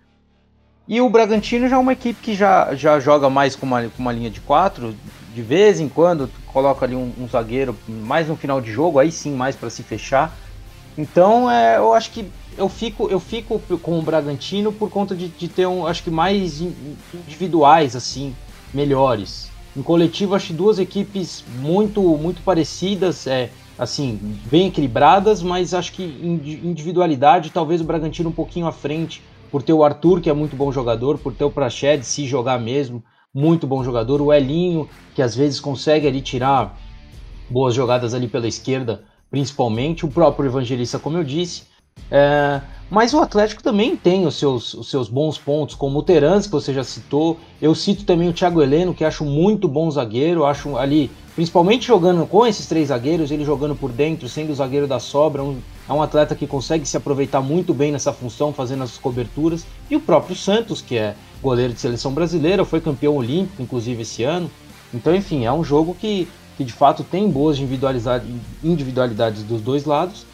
E 0.87 0.99
o 1.01 1.09
Bragantino 1.09 1.69
já 1.69 1.75
é 1.75 1.79
uma 1.79 1.93
equipe 1.93 2.19
que 2.19 2.33
já, 2.33 2.73
já 2.73 2.99
joga 2.99 3.29
mais 3.29 3.55
com 3.55 3.65
uma, 3.65 3.83
com 3.83 4.01
uma 4.01 4.11
linha 4.11 4.29
de 4.29 4.41
quatro. 4.41 4.95
De 5.35 5.41
vez 5.41 5.79
em 5.79 5.87
quando 5.87 6.29
coloca 6.47 6.85
ali 6.85 6.95
um, 6.95 7.13
um 7.19 7.27
zagueiro 7.27 7.77
mais 7.87 8.27
no 8.27 8.35
final 8.35 8.59
de 8.59 8.71
jogo, 8.71 8.97
aí 8.97 9.11
sim 9.11 9.35
mais 9.35 9.55
para 9.55 9.69
se 9.69 9.83
fechar. 9.83 10.35
Então 10.97 11.49
é, 11.49 11.77
eu 11.77 11.93
acho 11.93 12.11
que 12.11 12.29
eu 12.59 12.69
fico, 12.69 13.07
eu 13.09 13.19
fico 13.19 13.59
com 13.81 13.97
o 13.97 14.01
Bragantino 14.01 14.71
por 14.71 14.89
conta 14.89 15.15
de, 15.15 15.29
de 15.29 15.47
ter 15.47 15.65
um, 15.65 15.87
acho 15.87 16.03
que 16.03 16.11
mais 16.11 16.61
individuais 16.61 17.95
assim 17.95 18.35
melhores. 18.73 19.49
Em 19.75 19.81
coletivo 19.81 20.35
acho 20.35 20.53
duas 20.53 20.77
equipes 20.77 21.43
muito 21.59 22.01
muito 22.17 22.41
parecidas, 22.41 23.25
é 23.25 23.49
assim 23.77 24.19
bem 24.51 24.67
equilibradas, 24.67 25.41
mas 25.41 25.73
acho 25.73 25.93
que 25.93 26.03
individualidade 26.03 27.49
talvez 27.49 27.79
o 27.79 27.85
Bragantino 27.85 28.29
um 28.29 28.33
pouquinho 28.33 28.67
à 28.67 28.71
frente 28.71 29.23
por 29.49 29.63
ter 29.63 29.73
o 29.73 29.83
Arthur, 29.83 30.21
que 30.21 30.29
é 30.29 30.33
muito 30.33 30.55
bom 30.55 30.71
jogador, 30.71 31.17
por 31.17 31.33
ter 31.33 31.45
o 31.45 31.51
Prached, 31.51 32.03
se 32.03 32.27
jogar 32.27 32.59
mesmo, 32.59 33.03
muito 33.33 33.65
bom 33.65 33.83
jogador, 33.83 34.21
o 34.21 34.33
Elinho, 34.33 34.87
que 35.15 35.21
às 35.21 35.35
vezes 35.35 35.59
consegue 35.59 36.07
ali 36.07 36.21
tirar 36.21 36.77
boas 37.49 37.73
jogadas 37.73 38.13
ali 38.13 38.27
pela 38.27 38.47
esquerda, 38.47 39.05
principalmente, 39.31 40.05
o 40.05 40.09
próprio 40.09 40.47
Evangelista, 40.47 40.99
como 40.99 41.17
eu 41.17 41.23
disse. 41.23 41.63
É, 42.11 42.61
mas 42.89 43.13
o 43.13 43.19
Atlético 43.19 43.61
também 43.61 43.95
tem 43.95 44.25
os 44.25 44.35
seus, 44.35 44.73
os 44.73 44.89
seus 44.89 45.07
bons 45.07 45.37
pontos, 45.37 45.75
como 45.75 45.99
o 45.99 46.03
Terans, 46.03 46.47
que 46.47 46.51
você 46.51 46.73
já 46.73 46.83
citou. 46.83 47.37
Eu 47.61 47.75
cito 47.75 48.03
também 48.03 48.27
o 48.27 48.33
Thiago 48.33 48.63
Heleno, 48.63 48.95
que 48.95 49.05
acho 49.05 49.23
muito 49.23 49.67
bom 49.67 49.91
zagueiro, 49.91 50.43
acho 50.43 50.75
ali, 50.75 51.11
principalmente 51.35 51.85
jogando 51.85 52.25
com 52.25 52.47
esses 52.47 52.65
três 52.65 52.87
zagueiros, 52.87 53.29
ele 53.29 53.45
jogando 53.45 53.75
por 53.75 53.91
dentro, 53.91 54.27
sendo 54.27 54.51
o 54.51 54.55
zagueiro 54.55 54.87
da 54.87 54.99
sobra, 54.99 55.43
um, 55.43 55.59
é 55.87 55.93
um 55.93 56.01
atleta 56.01 56.33
que 56.33 56.47
consegue 56.47 56.83
se 56.87 56.97
aproveitar 56.97 57.41
muito 57.41 57.75
bem 57.75 57.91
nessa 57.91 58.11
função, 58.11 58.51
fazendo 58.51 58.83
as 58.83 58.97
coberturas. 58.97 59.67
E 59.87 59.95
o 59.95 59.99
próprio 59.99 60.35
Santos, 60.35 60.81
que 60.81 60.97
é 60.97 61.15
goleiro 61.43 61.73
de 61.73 61.79
seleção 61.79 62.11
brasileira, 62.11 62.65
foi 62.65 62.81
campeão 62.81 63.15
olímpico, 63.15 63.61
inclusive, 63.61 64.01
esse 64.01 64.23
ano. 64.23 64.49
Então, 64.91 65.15
enfim, 65.15 65.45
é 65.45 65.53
um 65.53 65.63
jogo 65.63 65.95
que, 65.99 66.27
que 66.57 66.63
de 66.63 66.73
fato 66.73 67.03
tem 67.03 67.29
boas 67.29 67.59
individualidades 67.59 69.43
dos 69.43 69.61
dois 69.61 69.85
lados. 69.85 70.25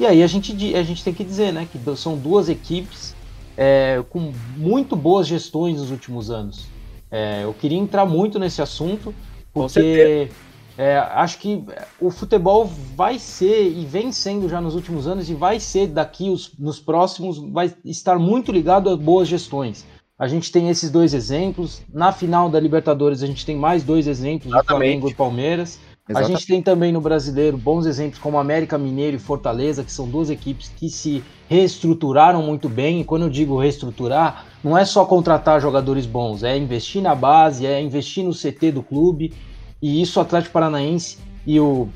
E 0.00 0.06
aí 0.06 0.22
a 0.22 0.26
gente, 0.26 0.74
a 0.74 0.82
gente 0.82 1.04
tem 1.04 1.12
que 1.12 1.22
dizer 1.22 1.52
né, 1.52 1.68
que 1.70 1.78
são 1.94 2.16
duas 2.16 2.48
equipes 2.48 3.14
é, 3.54 4.02
com 4.08 4.32
muito 4.56 4.96
boas 4.96 5.26
gestões 5.26 5.78
nos 5.78 5.90
últimos 5.90 6.30
anos. 6.30 6.68
É, 7.10 7.44
eu 7.44 7.52
queria 7.52 7.76
entrar 7.76 8.06
muito 8.06 8.38
nesse 8.38 8.62
assunto, 8.62 9.14
porque 9.52 10.30
é, 10.78 10.96
acho 10.96 11.38
que 11.38 11.62
o 12.00 12.10
futebol 12.10 12.64
vai 12.96 13.18
ser 13.18 13.70
e 13.70 13.84
vem 13.84 14.10
sendo 14.10 14.48
já 14.48 14.58
nos 14.58 14.74
últimos 14.74 15.06
anos 15.06 15.28
e 15.28 15.34
vai 15.34 15.60
ser 15.60 15.88
daqui 15.88 16.30
os, 16.30 16.50
nos 16.58 16.80
próximos, 16.80 17.36
vai 17.36 17.70
estar 17.84 18.18
muito 18.18 18.50
ligado 18.50 18.88
a 18.88 18.96
boas 18.96 19.28
gestões. 19.28 19.84
A 20.18 20.26
gente 20.26 20.50
tem 20.50 20.70
esses 20.70 20.90
dois 20.90 21.12
exemplos. 21.12 21.82
Na 21.92 22.10
final 22.10 22.48
da 22.48 22.58
Libertadores, 22.58 23.22
a 23.22 23.26
gente 23.26 23.44
tem 23.44 23.56
mais 23.56 23.82
dois 23.82 24.06
exemplos 24.06 24.50
do 24.50 24.64
Flamengo 24.64 25.10
e 25.10 25.14
Palmeiras. 25.14 25.78
Exatamente. 26.10 26.32
A 26.32 26.36
gente 26.36 26.46
tem 26.46 26.60
também 26.60 26.92
no 26.92 27.00
brasileiro 27.00 27.56
bons 27.56 27.86
exemplos 27.86 28.18
como 28.18 28.36
América 28.36 28.76
Mineiro 28.76 29.16
e 29.16 29.20
Fortaleza, 29.20 29.84
que 29.84 29.92
são 29.92 30.08
duas 30.08 30.28
equipes 30.28 30.70
que 30.76 30.90
se 30.90 31.22
reestruturaram 31.48 32.42
muito 32.42 32.68
bem. 32.68 33.00
E 33.00 33.04
quando 33.04 33.22
eu 33.22 33.30
digo 33.30 33.58
reestruturar, 33.58 34.44
não 34.62 34.76
é 34.76 34.84
só 34.84 35.04
contratar 35.04 35.60
jogadores 35.60 36.06
bons, 36.06 36.42
é 36.42 36.58
investir 36.58 37.00
na 37.00 37.14
base, 37.14 37.64
é 37.64 37.80
investir 37.80 38.24
no 38.24 38.32
CT 38.32 38.72
do 38.72 38.82
clube 38.82 39.32
E 39.80 40.02
isso 40.02 40.18
o 40.18 40.22
Atlético 40.22 40.52
Paranaense 40.52 41.18
e 41.46 41.60
o, 41.60 41.88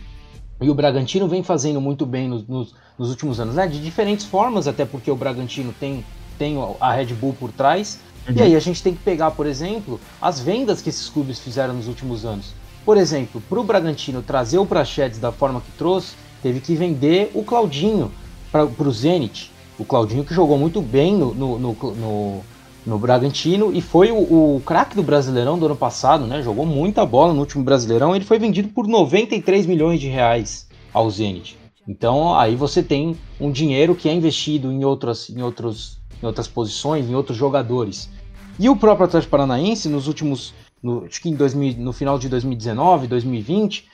e 0.61 0.71
o 0.71 0.75
Bragantino 0.75 1.29
vem 1.29 1.43
fazendo 1.43 1.81
muito 1.81 2.07
bem 2.07 2.29
nos, 2.29 2.47
nos, 2.47 2.75
nos 2.97 3.11
últimos 3.11 3.41
anos, 3.41 3.57
né? 3.57 3.67
De 3.67 3.83
diferentes 3.83 4.25
formas, 4.25 4.69
até 4.69 4.85
porque 4.85 5.11
o 5.11 5.17
Bragantino 5.17 5.75
tem, 5.79 6.05
tem 6.39 6.57
a 6.81 6.93
Red 6.93 7.07
Bull 7.15 7.35
por 7.39 7.51
trás. 7.51 7.99
Uhum. 8.29 8.37
E 8.37 8.43
aí 8.43 8.57
a 8.57 8.61
gente 8.61 8.81
tem 8.81 8.95
que 8.95 9.03
pegar, 9.03 9.33
por 9.33 9.45
exemplo, 9.45 10.01
as 10.23 10.39
vendas 10.39 10.81
que 10.81 10.89
esses 10.89 11.09
clubes 11.09 11.41
fizeram 11.41 11.75
nos 11.75 11.89
últimos 11.89 12.25
anos. 12.25 12.55
Por 12.85 12.97
exemplo, 12.97 13.43
para 13.49 13.59
o 13.59 13.65
Bragantino 13.65 14.23
trazer 14.23 14.59
o 14.59 14.67
Prachedes 14.67 15.19
da 15.19 15.33
forma 15.33 15.61
que 15.61 15.73
trouxe, 15.73 16.15
teve 16.43 16.61
que 16.61 16.75
vender 16.75 17.31
o 17.35 17.43
Claudinho 17.43 18.13
para 18.53 18.65
o 18.65 18.93
Zenit. 18.93 19.51
O 19.79 19.85
Claudinho 19.85 20.25
que 20.25 20.35
jogou 20.35 20.59
muito 20.59 20.81
bem 20.83 21.17
no, 21.17 21.35
no, 21.35 21.59
no, 21.59 21.73
no, 21.73 22.45
no 22.87 22.99
Bragantino 22.99 23.73
e 23.73 23.81
foi 23.81 24.11
o, 24.13 24.57
o 24.57 24.63
craque 24.65 24.95
do 24.95 25.03
Brasileirão 25.03 25.59
do 25.59 25.67
ano 25.67 25.77
passado, 25.77 26.27
né? 26.27 26.43
Jogou 26.43 26.67
muita 26.67 27.05
bola 27.07 27.33
no 27.33 27.41
último 27.41 27.65
Brasileirão. 27.65 28.15
Ele 28.15 28.25
foi 28.25 28.39
vendido 28.39 28.69
por 28.69 28.87
93 28.87 29.67
milhões 29.67 29.99
de 29.99 30.09
reais 30.09 30.69
ao 30.93 31.11
Zenit. 31.11 31.59
Então 31.89 32.35
aí 32.35 32.55
você 32.55 32.83
tem 32.83 33.17
um 33.41 33.51
dinheiro 33.51 33.95
que 33.95 34.09
é 34.09 34.15
investido 34.15 34.71
em 34.71 34.85
outras, 34.85 35.29
em 35.31 35.43
outros, 35.43 35.99
em 36.23 36.27
outras 36.27 36.47
posições, 36.47 37.09
em 37.09 37.15
outros 37.15 37.37
jogadores. 37.37 38.09
E 38.59 38.69
o 38.69 38.77
próprio 38.77 39.07
Atlético 39.07 39.31
Paranaense, 39.31 39.89
nos 39.89 40.07
últimos. 40.07 40.55
No, 40.85 41.03
acho 41.07 41.23
que 41.23 41.31
em 41.31 41.35
2000, 41.35 41.77
no 41.79 41.95
final 41.95 42.19
de 42.19 42.29
2019, 42.29 43.07
2020, 43.07 43.87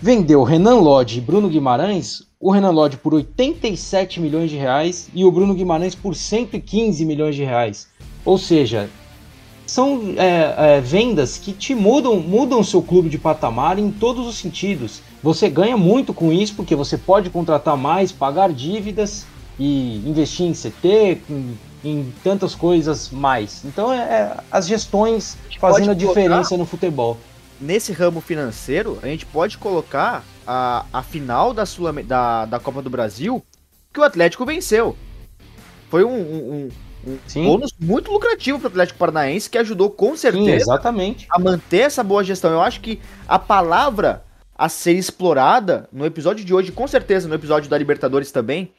vendeu 0.00 0.42
Renan 0.42 0.80
Lodge 0.80 1.18
e 1.18 1.20
Bruno 1.20 1.48
Guimarães. 1.48 2.26
O 2.40 2.50
Renan 2.50 2.72
Lodge 2.72 2.96
por 2.96 3.14
87 3.14 4.20
milhões 4.20 4.50
de 4.50 4.56
reais 4.56 5.08
e 5.14 5.24
o 5.24 5.30
Bruno 5.30 5.54
Guimarães 5.54 5.94
por 5.94 6.16
115 6.16 7.04
milhões 7.04 7.36
de 7.36 7.44
reais. 7.44 7.86
Ou 8.24 8.36
seja, 8.36 8.90
são 9.64 10.14
é, 10.16 10.54
é, 10.58 10.80
vendas 10.80 11.38
que 11.38 11.52
te 11.52 11.72
mudam, 11.72 12.18
mudam 12.18 12.64
seu 12.64 12.82
clube 12.82 13.08
de 13.08 13.16
patamar 13.16 13.78
em 13.78 13.92
todos 13.92 14.26
os 14.26 14.34
sentidos. 14.34 15.02
Você 15.22 15.48
ganha 15.48 15.76
muito 15.76 16.12
com 16.12 16.32
isso 16.32 16.56
porque 16.56 16.74
você 16.74 16.98
pode 16.98 17.30
contratar 17.30 17.76
mais, 17.76 18.10
pagar 18.10 18.52
dívidas 18.52 19.24
e 19.56 20.02
investir 20.04 20.46
em 20.46 20.52
CT, 20.52 21.22
em, 21.84 22.12
tantas 22.22 22.54
coisas 22.54 23.10
mais. 23.10 23.64
Então 23.64 23.92
é, 23.92 23.98
é 23.98 24.36
as 24.50 24.66
gestões 24.66 25.36
fazendo 25.60 25.90
a 25.90 25.94
diferença 25.94 26.56
no 26.56 26.64
futebol. 26.64 27.18
Nesse 27.60 27.92
ramo 27.92 28.20
financeiro, 28.20 28.98
a 29.02 29.06
gente 29.06 29.24
pode 29.26 29.58
colocar 29.58 30.24
a, 30.46 30.84
a 30.92 31.02
final 31.02 31.54
da, 31.54 31.64
Sul, 31.64 31.92
da, 32.02 32.46
da 32.46 32.58
Copa 32.58 32.82
do 32.82 32.90
Brasil 32.90 33.42
que 33.92 34.00
o 34.00 34.02
Atlético 34.02 34.44
venceu. 34.44 34.96
Foi 35.88 36.04
um, 36.04 36.16
um, 36.16 36.68
um 37.36 37.44
bônus 37.44 37.72
muito 37.78 38.10
lucrativo 38.10 38.58
para 38.58 38.66
o 38.66 38.70
Atlético 38.70 38.98
Paranaense 38.98 39.48
que 39.48 39.58
ajudou 39.58 39.90
com 39.90 40.16
certeza 40.16 40.44
Sim, 40.44 40.50
exatamente. 40.50 41.26
a 41.30 41.38
manter 41.38 41.82
essa 41.82 42.02
boa 42.02 42.24
gestão. 42.24 42.50
Eu 42.50 42.60
acho 42.60 42.80
que 42.80 43.00
a 43.28 43.38
palavra 43.38 44.24
a 44.56 44.68
ser 44.68 44.92
explorada 44.92 45.88
no 45.92 46.06
episódio 46.06 46.44
de 46.44 46.54
hoje, 46.54 46.70
com 46.70 46.86
certeza 46.86 47.28
no 47.28 47.34
episódio 47.34 47.68
da 47.68 47.76
Libertadores 47.76 48.30
também, 48.30 48.72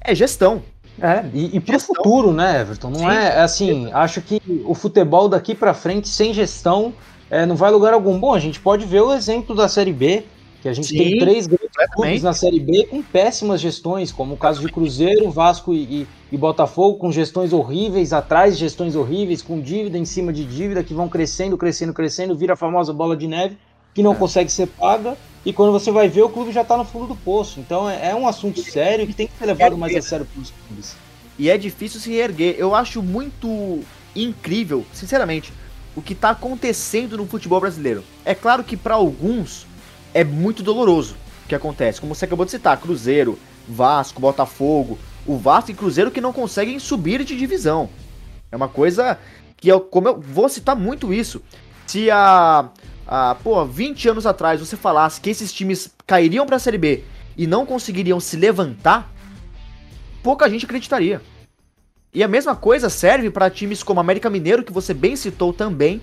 é 0.00 0.14
gestão. 0.14 0.62
É, 1.00 1.24
e, 1.32 1.56
e 1.56 1.60
pro 1.60 1.78
gestão. 1.78 1.94
futuro, 1.94 2.32
né, 2.32 2.60
Everton? 2.60 2.90
Não 2.90 3.00
Sim. 3.00 3.08
é, 3.08 3.24
é 3.24 3.40
assim, 3.40 3.92
acho 3.92 4.20
que 4.20 4.40
o 4.64 4.74
futebol 4.74 5.28
daqui 5.28 5.54
para 5.54 5.74
frente, 5.74 6.08
sem 6.08 6.32
gestão, 6.32 6.94
é, 7.30 7.44
não 7.44 7.56
vai 7.56 7.70
lugar 7.70 7.92
algum. 7.92 8.18
Bom, 8.18 8.34
a 8.34 8.38
gente 8.38 8.60
pode 8.60 8.86
ver 8.86 9.02
o 9.02 9.12
exemplo 9.12 9.54
da 9.54 9.68
Série 9.68 9.92
B, 9.92 10.24
que 10.62 10.68
a 10.68 10.72
gente 10.72 10.88
Sim, 10.88 10.96
tem 10.96 11.18
três 11.18 11.46
grandes 11.46 11.68
clubes 11.92 12.22
na 12.22 12.32
Série 12.32 12.60
B 12.60 12.86
com 12.86 13.02
péssimas 13.02 13.60
gestões, 13.60 14.12
como 14.12 14.34
o 14.34 14.36
caso 14.36 14.60
de 14.60 14.72
Cruzeiro, 14.72 15.30
Vasco 15.30 15.74
e, 15.74 16.02
e, 16.02 16.06
e, 16.32 16.38
Botafogo, 16.38 16.96
com 16.96 17.12
gestões 17.12 17.52
horríveis, 17.52 18.12
atrás 18.12 18.56
gestões 18.56 18.94
horríveis, 18.96 19.42
com 19.42 19.60
dívida 19.60 19.98
em 19.98 20.04
cima 20.04 20.32
de 20.32 20.44
dívida, 20.44 20.82
que 20.82 20.94
vão 20.94 21.08
crescendo, 21.08 21.58
crescendo, 21.58 21.92
crescendo, 21.92 22.34
vira 22.34 22.54
a 22.54 22.56
famosa 22.56 22.94
bola 22.94 23.16
de 23.16 23.26
neve, 23.26 23.58
que 23.94 24.02
não 24.02 24.12
é. 24.12 24.16
consegue 24.16 24.50
ser 24.50 24.66
paga, 24.66 25.16
e 25.44 25.52
quando 25.52 25.72
você 25.72 25.90
vai 25.90 26.08
ver, 26.08 26.22
o 26.22 26.28
clube 26.28 26.52
já 26.52 26.62
está 26.62 26.76
no 26.76 26.84
fundo 26.84 27.06
do 27.06 27.16
poço. 27.16 27.60
Então 27.60 27.88
é, 27.88 28.10
é 28.10 28.14
um 28.14 28.26
assunto 28.26 28.62
sério 28.62 29.06
que 29.06 29.12
tem 29.12 29.26
que 29.26 29.36
ser 29.38 29.46
levado 29.46 29.76
mais 29.76 29.94
a 29.94 30.02
sério 30.02 30.26
pelos 30.26 30.52
clubes. 30.66 30.96
E 31.38 31.50
é 31.50 31.58
difícil 31.58 32.00
se 32.00 32.10
reerguer. 32.10 32.56
Eu 32.58 32.74
acho 32.74 33.02
muito 33.02 33.80
incrível, 34.16 34.86
sinceramente, 34.92 35.52
o 35.94 36.00
que 36.00 36.12
está 36.12 36.30
acontecendo 36.30 37.16
no 37.16 37.26
futebol 37.26 37.60
brasileiro. 37.60 38.02
É 38.24 38.34
claro 38.34 38.64
que 38.64 38.76
para 38.76 38.94
alguns 38.94 39.66
é 40.14 40.24
muito 40.24 40.62
doloroso 40.62 41.16
o 41.44 41.48
que 41.48 41.54
acontece. 41.54 42.00
Como 42.00 42.14
você 42.14 42.24
acabou 42.24 42.44
de 42.44 42.52
citar, 42.52 42.80
Cruzeiro, 42.80 43.38
Vasco, 43.68 44.20
Botafogo, 44.20 44.98
o 45.26 45.36
Vasco 45.36 45.70
e 45.70 45.74
Cruzeiro 45.74 46.10
que 46.10 46.20
não 46.20 46.32
conseguem 46.32 46.78
subir 46.78 47.22
de 47.24 47.36
divisão. 47.36 47.90
É 48.50 48.56
uma 48.56 48.68
coisa 48.68 49.18
que 49.56 49.68
eu, 49.68 49.80
como 49.80 50.08
eu 50.08 50.20
vou 50.20 50.48
citar 50.48 50.76
muito 50.76 51.12
isso. 51.12 51.42
Se 51.86 52.10
a 52.10 52.70
ah, 53.06 53.36
pô, 53.42 53.64
20 53.64 54.08
anos 54.08 54.26
atrás 54.26 54.60
você 54.60 54.76
falasse 54.76 55.20
que 55.20 55.30
esses 55.30 55.52
times 55.52 55.90
cairiam 56.06 56.46
para 56.46 56.56
a 56.56 56.58
Série 56.58 56.78
B 56.78 57.04
e 57.36 57.46
não 57.46 57.66
conseguiriam 57.66 58.20
se 58.20 58.36
levantar, 58.36 59.12
pouca 60.22 60.48
gente 60.48 60.64
acreditaria. 60.64 61.20
E 62.12 62.22
a 62.22 62.28
mesma 62.28 62.54
coisa 62.54 62.88
serve 62.88 63.30
para 63.30 63.50
times 63.50 63.82
como 63.82 64.00
América 64.00 64.30
Mineiro, 64.30 64.62
que 64.62 64.72
você 64.72 64.94
bem 64.94 65.16
citou 65.16 65.52
também, 65.52 66.00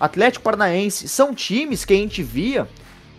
Atlético 0.00 0.44
Paranaense, 0.44 1.08
são 1.08 1.34
times 1.34 1.84
que 1.84 1.92
a 1.92 1.96
gente 1.96 2.22
via 2.22 2.68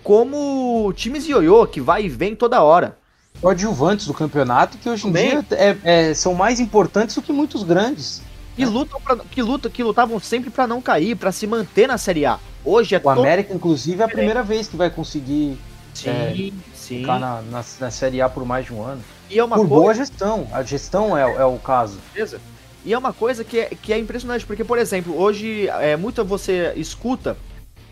como 0.03 0.91
times 0.93 1.27
ioiô, 1.27 1.67
que 1.67 1.81
vai 1.81 2.05
e 2.05 2.09
vem 2.09 2.35
toda 2.35 2.61
hora. 2.63 2.97
Coadjuvantes 3.41 4.07
do 4.07 4.13
campeonato, 4.13 4.77
que 4.77 4.89
hoje 4.89 5.07
em 5.07 5.11
dia 5.11 5.45
é, 5.51 5.77
é, 5.83 6.13
são 6.13 6.33
mais 6.33 6.59
importantes 6.59 7.15
do 7.15 7.21
que 7.21 7.31
muitos 7.31 7.61
grandes. 7.63 8.21
E 8.57 8.65
lutam 8.65 8.99
pra, 8.99 9.15
que, 9.17 9.41
lutam, 9.41 9.69
que 9.69 9.83
lutavam 9.83 10.19
sempre 10.19 10.49
para 10.49 10.65
não 10.65 10.81
cair, 10.81 11.15
para 11.15 11.31
se 11.31 11.45
manter 11.45 11.87
na 11.87 11.97
Série 11.97 12.25
A. 12.25 12.39
Hoje 12.65 12.95
é 12.95 13.01
O 13.03 13.09
América, 13.09 13.53
inclusive, 13.53 14.01
é 14.01 14.05
a 14.05 14.07
primeira 14.07 14.41
vez 14.41 14.67
que 14.67 14.75
vai 14.75 14.89
conseguir 14.89 15.57
sim, 15.93 16.09
é, 16.09 16.33
sim. 16.73 16.99
ficar 16.99 17.19
na, 17.19 17.41
na, 17.43 17.63
na, 17.79 17.91
Série 17.91 18.21
A 18.21 18.27
por 18.27 18.45
mais 18.45 18.65
de 18.65 18.73
um 18.73 18.81
ano. 18.81 19.01
E 19.29 19.37
é 19.37 19.43
uma 19.43 19.55
por 19.55 19.67
coisa... 19.67 19.81
boa 19.81 19.93
gestão. 19.93 20.47
A 20.51 20.63
gestão 20.63 21.17
é, 21.17 21.21
é 21.21 21.45
o 21.45 21.57
caso. 21.57 21.99
Beleza. 22.13 22.41
E 22.83 22.93
é 22.93 22.97
uma 22.97 23.13
coisa 23.13 23.43
que 23.43 23.59
é, 23.59 23.65
que 23.65 23.93
é 23.93 23.99
impressionante, 23.99 24.45
porque, 24.45 24.63
por 24.63 24.77
exemplo, 24.77 25.19
hoje 25.19 25.67
é, 25.67 25.95
muito 25.95 26.23
você 26.23 26.73
escuta, 26.75 27.37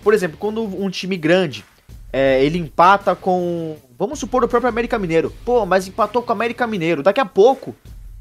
por 0.03 0.13
exemplo, 0.13 0.37
quando 0.39 0.63
um 0.63 0.89
time 0.89 1.17
grande 1.17 1.65
é, 2.11 2.43
ele 2.43 2.57
empata 2.57 3.13
com. 3.13 3.75
Vamos 3.99 4.19
supor 4.19 4.43
o 4.43 4.47
próprio 4.47 4.69
América 4.69 4.97
Mineiro. 4.97 5.33
Pô, 5.43 5.65
mas 5.65 5.87
empatou 5.87 6.21
com 6.21 6.29
o 6.29 6.31
América 6.31 6.65
Mineiro. 6.65 7.03
Daqui 7.03 7.19
a 7.19 7.25
pouco, 7.25 7.75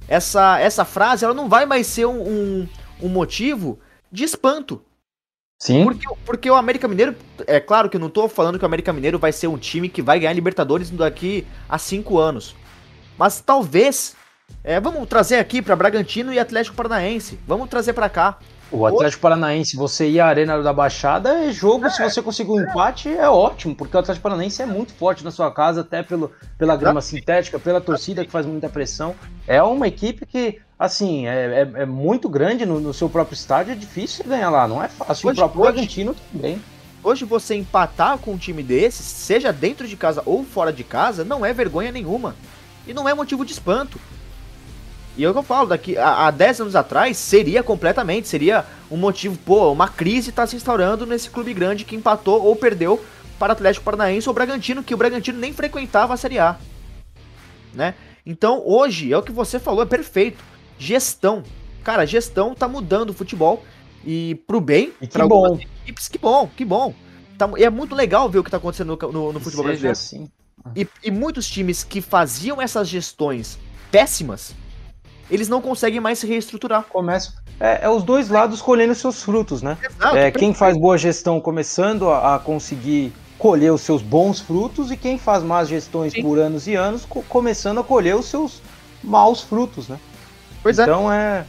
essa, 0.08 0.58
essa 0.58 0.84
frase 0.84 1.24
ela 1.24 1.34
não 1.34 1.48
vai 1.48 1.66
mais 1.66 1.86
ser 1.86 2.06
um, 2.06 2.20
um, 2.22 2.68
um 3.02 3.08
motivo 3.08 3.78
de 4.10 4.24
espanto. 4.24 4.82
Sim. 5.58 5.84
Porque, 5.84 6.06
porque 6.26 6.50
o 6.50 6.54
América 6.54 6.86
Mineiro, 6.86 7.16
é 7.46 7.58
claro 7.58 7.88
que 7.88 7.96
eu 7.96 8.00
não 8.00 8.10
tô 8.10 8.28
falando 8.28 8.58
que 8.58 8.64
o 8.64 8.66
América 8.66 8.92
Mineiro 8.92 9.18
vai 9.18 9.32
ser 9.32 9.46
um 9.46 9.56
time 9.56 9.88
que 9.88 10.02
vai 10.02 10.18
ganhar 10.18 10.32
Libertadores 10.32 10.90
daqui 10.90 11.46
a 11.68 11.78
cinco 11.78 12.18
anos. 12.18 12.54
Mas 13.18 13.40
talvez. 13.40 14.16
É, 14.62 14.78
vamos 14.78 15.08
trazer 15.08 15.36
aqui 15.36 15.62
para 15.62 15.74
Bragantino 15.74 16.32
e 16.32 16.38
Atlético 16.38 16.76
Paranaense. 16.76 17.38
Vamos 17.46 17.68
trazer 17.68 17.94
para 17.94 18.10
cá. 18.10 18.38
O 18.70 18.86
Atlético 18.86 19.22
Paranaense, 19.22 19.76
você 19.76 20.08
ir 20.08 20.20
à 20.20 20.26
Arena 20.26 20.60
da 20.62 20.72
Baixada 20.72 21.44
é 21.44 21.52
jogo, 21.52 21.86
é, 21.86 21.90
se 21.90 22.02
você 22.02 22.20
conseguir 22.20 22.50
um 22.50 22.60
empate, 22.60 23.08
é 23.08 23.28
ótimo, 23.28 23.74
porque 23.74 23.96
o 23.96 24.00
Atlético 24.00 24.22
Paranaense 24.22 24.62
é 24.62 24.66
muito 24.66 24.92
forte 24.94 25.22
na 25.22 25.30
sua 25.30 25.50
casa, 25.52 25.82
até 25.82 26.02
pelo, 26.02 26.32
pela 26.58 26.76
grama 26.76 27.00
sintética, 27.00 27.58
pela 27.58 27.80
torcida 27.80 28.24
que 28.24 28.30
faz 28.30 28.46
muita 28.46 28.68
pressão. 28.68 29.14
É 29.46 29.62
uma 29.62 29.86
equipe 29.86 30.26
que 30.26 30.60
assim, 30.78 31.26
é, 31.26 31.62
é, 31.76 31.82
é 31.82 31.86
muito 31.86 32.28
grande 32.28 32.66
no, 32.66 32.80
no, 32.80 32.92
seu 32.92 33.08
próprio 33.08 33.34
estádio, 33.34 33.72
é 33.72 33.76
difícil 33.76 34.24
ganhar 34.24 34.50
lá, 34.50 34.66
não 34.66 34.82
é 34.82 34.88
fácil. 34.88 35.28
Hoje, 35.28 35.38
o 35.38 35.42
próprio 35.42 35.62
hoje, 35.62 35.70
Argentino 35.70 36.16
também. 36.32 36.60
Hoje 37.02 37.24
você 37.24 37.54
empatar 37.54 38.18
com 38.18 38.32
um 38.32 38.38
time 38.38 38.62
desses, 38.62 39.04
seja 39.04 39.52
dentro 39.52 39.86
de 39.86 39.96
casa 39.96 40.22
ou 40.24 40.42
fora 40.42 40.72
de 40.72 40.82
casa, 40.82 41.24
não 41.24 41.44
é 41.44 41.52
vergonha 41.52 41.92
nenhuma. 41.92 42.34
E 42.86 42.92
não 42.92 43.08
é 43.08 43.14
motivo 43.14 43.44
de 43.44 43.52
espanto. 43.52 43.98
E 45.16 45.24
é 45.24 45.28
o 45.28 45.32
que 45.32 45.38
eu 45.38 45.44
falo, 45.44 45.68
daqui 45.68 45.96
a, 45.96 46.26
a 46.26 46.30
10 46.30 46.62
anos 46.62 46.76
atrás 46.76 47.16
seria 47.16 47.62
completamente, 47.62 48.26
seria 48.26 48.64
um 48.90 48.96
motivo, 48.96 49.38
pô, 49.38 49.70
uma 49.70 49.88
crise 49.88 50.30
está 50.30 50.46
se 50.46 50.56
instaurando 50.56 51.06
nesse 51.06 51.30
clube 51.30 51.54
grande 51.54 51.84
que 51.84 51.94
empatou 51.94 52.44
ou 52.44 52.56
perdeu 52.56 53.02
para 53.38 53.52
Atlético 53.52 53.84
Paranaense 53.84 54.28
ou 54.28 54.34
Bragantino, 54.34 54.82
que 54.82 54.94
o 54.94 54.96
Bragantino 54.96 55.38
nem 55.38 55.52
frequentava 55.52 56.14
a 56.14 56.16
Série 56.16 56.38
A. 56.38 56.56
Né? 57.72 57.94
Então 58.26 58.62
hoje, 58.64 59.12
é 59.12 59.16
o 59.16 59.22
que 59.22 59.32
você 59.32 59.58
falou, 59.58 59.82
é 59.82 59.86
perfeito 59.86 60.42
gestão. 60.78 61.42
Cara, 61.82 62.06
gestão 62.06 62.54
tá 62.54 62.66
mudando 62.66 63.10
o 63.10 63.14
futebol 63.14 63.64
e 64.04 64.34
pro 64.46 64.60
bem. 64.60 64.92
Que 65.00 65.18
bom. 65.22 65.58
Equipes, 65.82 66.08
que 66.08 66.18
bom, 66.18 66.48
que 66.56 66.64
bom. 66.64 66.94
Tá, 67.36 67.50
e 67.56 67.64
é 67.64 67.70
muito 67.70 67.94
legal 67.94 68.28
ver 68.28 68.38
o 68.38 68.44
que 68.44 68.50
tá 68.50 68.56
acontecendo 68.56 68.98
no, 69.00 69.12
no, 69.12 69.32
no 69.34 69.40
futebol 69.40 69.64
brasileiro. 69.64 69.92
Assim. 69.92 70.28
E, 70.74 70.86
e 71.02 71.10
muitos 71.10 71.48
times 71.48 71.84
que 71.84 72.00
faziam 72.00 72.60
essas 72.60 72.88
gestões 72.88 73.58
péssimas, 73.90 74.54
eles 75.30 75.48
não 75.48 75.60
conseguem 75.60 76.00
mais 76.00 76.18
se 76.18 76.26
reestruturar. 76.26 76.84
Começa. 76.84 77.34
É, 77.58 77.84
é 77.84 77.88
os 77.88 78.02
dois 78.02 78.28
lados 78.28 78.60
colhendo 78.60 78.94
seus 78.94 79.22
frutos, 79.22 79.62
né? 79.62 79.78
Exato, 79.82 80.16
é, 80.16 80.30
quem 80.30 80.52
faz 80.52 80.76
boa 80.76 80.98
gestão 80.98 81.40
começando 81.40 82.08
a, 82.08 82.34
a, 82.34 82.38
conseguir 82.38 83.12
colher 83.38 83.72
os 83.72 83.82
seus 83.82 84.02
bons 84.02 84.40
frutos 84.40 84.90
e 84.90 84.96
quem 84.96 85.18
faz 85.18 85.42
más 85.42 85.68
gestões 85.68 86.12
Sim. 86.12 86.22
por 86.22 86.38
anos 86.38 86.66
e 86.66 86.74
anos 86.74 87.04
co 87.04 87.22
começando 87.22 87.78
a 87.78 87.84
colher 87.84 88.16
os 88.16 88.26
seus 88.26 88.60
maus 89.02 89.42
frutos, 89.42 89.88
né? 89.88 89.98
Pois 90.62 90.78
é. 90.78 90.82
Então 90.82 91.12
é, 91.12 91.44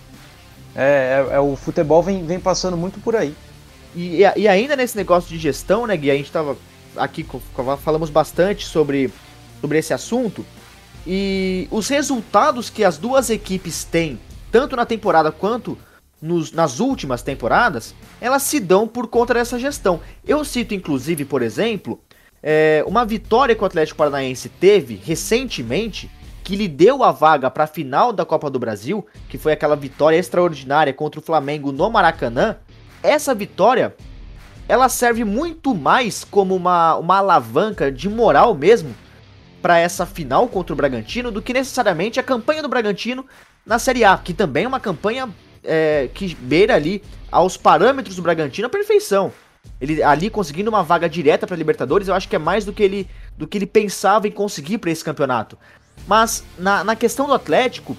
é, 0.75 1.25
é, 1.31 1.35
é, 1.35 1.39
o 1.39 1.55
futebol 1.55 2.03
vem, 2.03 2.25
vem 2.25 2.39
passando 2.39 2.75
muito 2.75 2.99
por 2.99 3.15
aí. 3.15 3.33
E, 3.95 4.19
e 4.35 4.47
ainda 4.47 4.75
nesse 4.75 4.97
negócio 4.97 5.29
de 5.29 5.37
gestão, 5.37 5.87
né, 5.87 5.95
Gui, 5.95 6.11
a 6.11 6.15
gente 6.15 6.31
tava 6.31 6.57
aqui, 6.97 7.25
falamos 7.81 8.09
bastante 8.09 8.65
sobre, 8.65 9.11
sobre 9.61 9.77
esse 9.77 9.93
assunto, 9.93 10.45
e 11.05 11.67
os 11.69 11.87
resultados 11.87 12.69
que 12.69 12.83
as 12.83 12.97
duas 12.97 13.29
equipes 13.29 13.83
têm, 13.83 14.19
tanto 14.51 14.75
na 14.75 14.85
temporada 14.85 15.31
quanto 15.31 15.77
nos, 16.21 16.51
nas 16.51 16.79
últimas 16.79 17.21
temporadas, 17.21 17.93
elas 18.19 18.41
se 18.43 18.59
dão 18.59 18.87
por 18.87 19.07
conta 19.07 19.33
dessa 19.33 19.59
gestão. 19.59 19.99
Eu 20.25 20.43
cito, 20.43 20.73
inclusive, 20.73 21.25
por 21.25 21.41
exemplo, 21.41 21.99
é, 22.41 22.83
uma 22.87 23.05
vitória 23.05 23.55
que 23.55 23.61
o 23.61 23.65
Atlético 23.65 23.97
Paranaense 23.97 24.49
teve 24.49 24.99
recentemente, 25.03 26.09
que 26.43 26.55
lhe 26.55 26.67
deu 26.67 27.03
a 27.03 27.11
vaga 27.11 27.49
para 27.51 27.65
a 27.65 27.67
final 27.67 28.11
da 28.11 28.25
Copa 28.25 28.49
do 28.49 28.59
Brasil, 28.59 29.05
que 29.29 29.37
foi 29.37 29.51
aquela 29.51 29.75
vitória 29.75 30.17
extraordinária 30.17 30.93
contra 30.93 31.19
o 31.19 31.23
Flamengo 31.23 31.71
no 31.71 31.89
Maracanã. 31.89 32.57
Essa 33.03 33.35
vitória, 33.35 33.95
ela 34.67 34.89
serve 34.89 35.23
muito 35.23 35.75
mais 35.75 36.23
como 36.23 36.55
uma, 36.55 36.95
uma 36.95 37.17
alavanca 37.17 37.91
de 37.91 38.09
moral 38.09 38.55
mesmo 38.55 38.95
para 39.65 39.79
essa 39.79 40.05
final 40.05 40.47
contra 40.47 40.73
o 40.73 40.75
Bragantino 40.75 41.31
do 41.31 41.41
que 41.41 41.51
necessariamente 41.51 42.19
a 42.19 42.23
campanha 42.23 42.61
do 42.61 42.69
Bragantino 42.69 43.25
na 43.65 43.79
Série 43.79 44.03
A, 44.03 44.15
que 44.15 44.31
também 44.31 44.65
é 44.65 44.67
uma 44.67 44.79
campanha 44.79 45.27
é, 45.63 46.07
que 46.13 46.35
beira 46.35 46.75
ali 46.75 47.01
aos 47.31 47.57
parâmetros 47.57 48.15
do 48.15 48.21
Bragantino 48.21 48.67
a 48.67 48.69
perfeição. 48.69 49.33
Ele 49.81 50.03
ali 50.03 50.29
conseguindo 50.29 50.69
uma 50.69 50.83
vaga 50.83 51.09
direta 51.09 51.47
para 51.47 51.57
Libertadores, 51.57 52.07
eu 52.07 52.13
acho 52.13 52.29
que 52.29 52.35
é 52.35 52.37
mais 52.37 52.63
do 52.63 52.71
que 52.71 52.83
ele 52.83 53.09
do 53.35 53.47
que 53.47 53.57
ele 53.57 53.65
pensava 53.65 54.27
em 54.27 54.31
conseguir 54.31 54.77
para 54.77 54.91
esse 54.91 55.03
campeonato. 55.03 55.57
Mas 56.05 56.43
na, 56.59 56.83
na 56.83 56.95
questão 56.95 57.25
do 57.25 57.33
Atlético, 57.33 57.97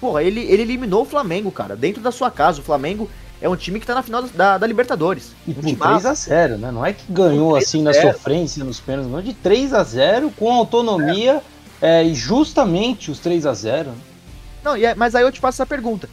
porra, 0.00 0.22
ele, 0.22 0.42
ele 0.42 0.62
eliminou 0.62 1.02
o 1.02 1.04
Flamengo, 1.04 1.50
cara, 1.50 1.74
dentro 1.74 2.00
da 2.00 2.12
sua 2.12 2.30
casa. 2.30 2.60
O 2.60 2.64
Flamengo 2.64 3.10
é 3.40 3.48
um 3.48 3.56
time 3.56 3.78
que 3.78 3.86
tá 3.86 3.94
na 3.94 4.02
final 4.02 4.22
da, 4.22 4.58
da 4.58 4.66
Libertadores. 4.66 5.32
E 5.46 5.50
um 5.50 5.54
por 5.54 5.88
3x0, 5.88 6.56
né? 6.56 6.70
Não 6.70 6.84
é 6.84 6.92
que 6.92 7.10
ganhou 7.10 7.56
assim 7.56 7.82
na 7.82 7.94
sofrência 7.94 8.64
nos 8.64 8.80
pênaltis, 8.80 9.10
não. 9.10 9.22
De 9.22 9.32
3 9.32 9.72
a 9.72 9.84
0 9.84 10.30
com 10.30 10.52
autonomia 10.52 11.42
é. 11.80 12.00
É, 12.00 12.04
e 12.04 12.14
justamente 12.14 13.10
os 13.10 13.18
3 13.20 13.46
a 13.46 13.54
0 13.54 13.92
Não, 14.64 14.74
é, 14.74 14.94
mas 14.94 15.14
aí 15.14 15.22
eu 15.22 15.30
te 15.30 15.40
faço 15.40 15.56
essa 15.62 15.66
pergunta. 15.66 16.08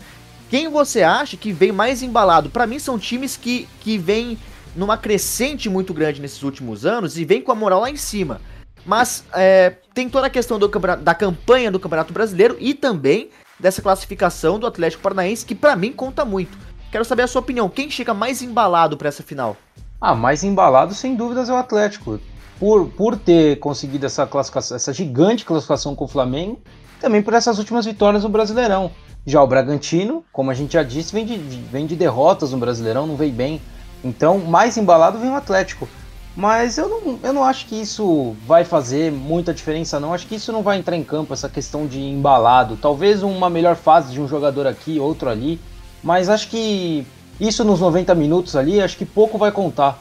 Quem 0.49 0.69
você 0.69 1.01
acha 1.01 1.35
que 1.35 1.51
vem 1.51 1.71
mais 1.71 2.03
embalado? 2.03 2.49
Para 2.49 2.67
mim 2.67 2.77
são 2.77 2.99
times 2.99 3.35
que, 3.35 3.67
que 3.81 3.97
vêm 3.97 4.37
numa 4.75 4.97
crescente 4.97 5.69
muito 5.69 5.93
grande 5.93 6.21
nesses 6.21 6.43
últimos 6.43 6.85
anos 6.85 7.17
e 7.17 7.25
vem 7.25 7.41
com 7.41 7.51
a 7.51 7.55
moral 7.55 7.81
lá 7.81 7.89
em 7.89 7.97
cima. 7.97 8.39
Mas 8.85 9.23
é, 9.33 9.73
tem 9.93 10.07
toda 10.07 10.27
a 10.27 10.29
questão 10.29 10.59
do, 10.59 10.67
da 10.67 11.15
campanha 11.15 11.71
do 11.71 11.79
Campeonato 11.79 12.13
Brasileiro 12.13 12.55
e 12.59 12.75
também 12.75 13.29
dessa 13.59 13.81
classificação 13.81 14.59
do 14.59 14.67
Atlético 14.67 15.01
Paranaense, 15.01 15.45
que 15.45 15.55
para 15.55 15.75
mim 15.75 15.91
conta 15.91 16.23
muito. 16.23 16.55
Quero 16.95 17.03
saber 17.03 17.23
a 17.23 17.27
sua 17.27 17.41
opinião. 17.41 17.67
Quem 17.67 17.91
chega 17.91 18.13
mais 18.13 18.41
embalado 18.41 18.95
para 18.95 19.09
essa 19.09 19.21
final? 19.21 19.57
Ah, 19.99 20.15
mais 20.15 20.45
embalado 20.45 20.93
sem 20.93 21.13
dúvidas 21.13 21.49
é 21.49 21.51
o 21.51 21.57
Atlético. 21.57 22.21
Por, 22.57 22.87
por 22.87 23.17
ter 23.17 23.59
conseguido 23.59 24.05
essa 24.05 24.25
classificação, 24.25 24.77
essa 24.77 24.93
gigante 24.93 25.43
classificação 25.43 25.93
com 25.93 26.05
o 26.05 26.07
Flamengo, 26.07 26.57
também 27.01 27.21
por 27.21 27.33
essas 27.33 27.59
últimas 27.59 27.85
vitórias 27.85 28.23
no 28.23 28.29
Brasileirão. 28.29 28.91
Já 29.25 29.43
o 29.43 29.47
Bragantino, 29.47 30.23
como 30.31 30.51
a 30.51 30.53
gente 30.53 30.71
já 30.71 30.83
disse, 30.83 31.11
vem 31.11 31.25
de, 31.25 31.35
vem 31.35 31.85
de 31.85 31.97
derrotas 31.97 32.53
no 32.53 32.59
Brasileirão, 32.59 33.05
não 33.05 33.17
veio 33.17 33.33
bem. 33.33 33.61
Então, 34.01 34.37
mais 34.37 34.77
embalado 34.77 35.19
vem 35.19 35.31
o 35.31 35.35
Atlético. 35.35 35.89
Mas 36.33 36.77
eu 36.77 36.87
não, 36.87 37.19
eu 37.21 37.33
não 37.33 37.43
acho 37.43 37.65
que 37.65 37.75
isso 37.75 38.37
vai 38.47 38.63
fazer 38.63 39.11
muita 39.11 39.53
diferença, 39.53 39.99
não. 39.99 40.13
Acho 40.13 40.27
que 40.27 40.35
isso 40.35 40.53
não 40.53 40.63
vai 40.63 40.77
entrar 40.77 40.95
em 40.95 41.03
campo, 41.03 41.33
essa 41.33 41.49
questão 41.49 41.87
de 41.87 41.99
embalado. 41.99 42.77
Talvez 42.81 43.21
uma 43.21 43.49
melhor 43.49 43.75
fase 43.75 44.13
de 44.13 44.21
um 44.21 44.29
jogador 44.29 44.65
aqui, 44.65 44.97
outro 44.97 45.27
ali. 45.27 45.59
Mas 46.05 46.29
acho 46.29 46.49
que 46.49 47.03
isso 47.39 47.63
nos 47.63 47.79
90 47.79 48.13
minutos 48.13 48.55
ali, 48.55 48.79
acho 48.79 48.95
que 48.95 49.05
pouco 49.05 49.39
vai 49.39 49.51
contar. 49.51 49.99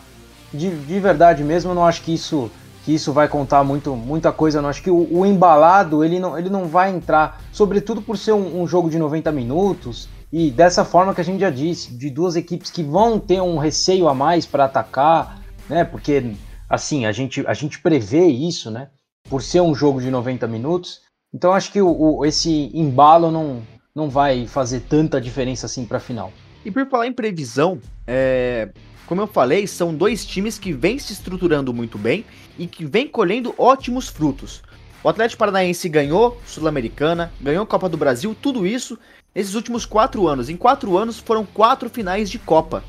De, 0.53 0.69
de 0.69 1.01
verdade 1.01 1.43
mesmo, 1.43 1.71
eu 1.71 1.75
não 1.75 1.87
acho 1.87 2.03
que 2.03 2.12
isso 2.12 2.51
que 2.85 2.95
isso 2.95 3.14
vai 3.14 3.27
contar 3.27 3.64
muito, 3.64 3.97
muita 3.97 4.31
coisa. 4.31 4.61
Não 4.61 4.69
acho 4.69 4.83
que 4.83 4.90
o, 4.90 5.09
o, 5.11 5.25
embalado 5.25 6.05
ele 6.05 6.21
não, 6.21 6.38
ele 6.38 6.51
não 6.51 6.67
vai 6.67 6.95
entrar, 6.95 7.43
sobretudo 7.51 8.03
por 8.03 8.19
ser 8.19 8.33
um, 8.33 8.61
um, 8.61 8.67
jogo 8.67 8.90
de 8.90 8.99
90 8.99 9.33
minutos 9.33 10.07
e 10.31 10.51
dessa 10.51 10.85
forma 10.85 11.14
que 11.14 11.21
a 11.23 11.25
gente 11.25 11.40
já 11.40 11.49
disse, 11.49 11.97
de 11.97 12.11
duas 12.11 12.37
equipes 12.37 12.71
que 12.71 12.83
vão 12.83 13.19
ter 13.19 13.40
um 13.40 13.57
receio 13.57 14.07
a 14.07 14.12
mais 14.12 14.45
para 14.45 14.67
atacar, 14.67 15.40
né? 15.67 15.83
Porque 15.83 16.35
assim 16.69 17.07
a 17.07 17.12
gente 17.12 17.43
a 17.47 17.55
gente 17.55 17.81
prevê 17.81 18.27
isso, 18.27 18.71
né? 18.71 18.88
Por 19.31 19.43
ser 19.43 19.62
um 19.62 19.75
jogo 19.75 20.03
de 20.03 20.11
90 20.11 20.47
minutos. 20.47 21.01
Então 21.35 21.55
acho 21.55 21.73
que 21.73 21.81
o, 21.81 22.19
o 22.19 22.27
esse 22.27 22.71
embalo 22.75 23.31
não 23.31 23.62
não 23.95 24.11
vai 24.11 24.49
fazer 24.49 24.81
tanta 24.81 25.21
diferença 25.21 25.67
assim 25.67 25.85
para 25.85 25.99
a 25.99 26.01
final. 26.01 26.33
E 26.65 26.71
por 26.71 26.85
falar 26.89 27.07
em 27.07 27.13
previsão, 27.13 27.81
é, 28.05 28.71
como 29.07 29.21
eu 29.21 29.27
falei, 29.29 29.69
são 29.69 29.95
dois 29.95 30.27
times 30.27 30.59
que 30.59 30.73
vêm 30.73 30.99
se 30.99 31.13
estruturando 31.13 31.73
muito 31.73 31.97
bem 31.97 32.25
e 32.59 32.67
que 32.67 32.85
vêm 32.85 33.07
colhendo 33.07 33.55
ótimos 33.57 34.09
frutos. 34.09 34.63
O 35.03 35.09
Atlético 35.09 35.39
Paranaense 35.39 35.89
ganhou 35.89 36.41
Sul-Americana, 36.45 37.33
ganhou 37.41 37.65
Copa 37.67 37.89
do 37.89 37.97
Brasil, 37.97 38.35
tudo 38.35 38.67
isso 38.67 38.99
nesses 39.33 39.55
últimos 39.55 39.87
quatro 39.87 40.27
anos. 40.27 40.49
Em 40.49 40.57
quatro 40.57 40.99
anos 40.99 41.21
foram 41.21 41.47
quatro 41.47 41.89
finais 41.89 42.29
de 42.29 42.39
Copa, 42.41 42.83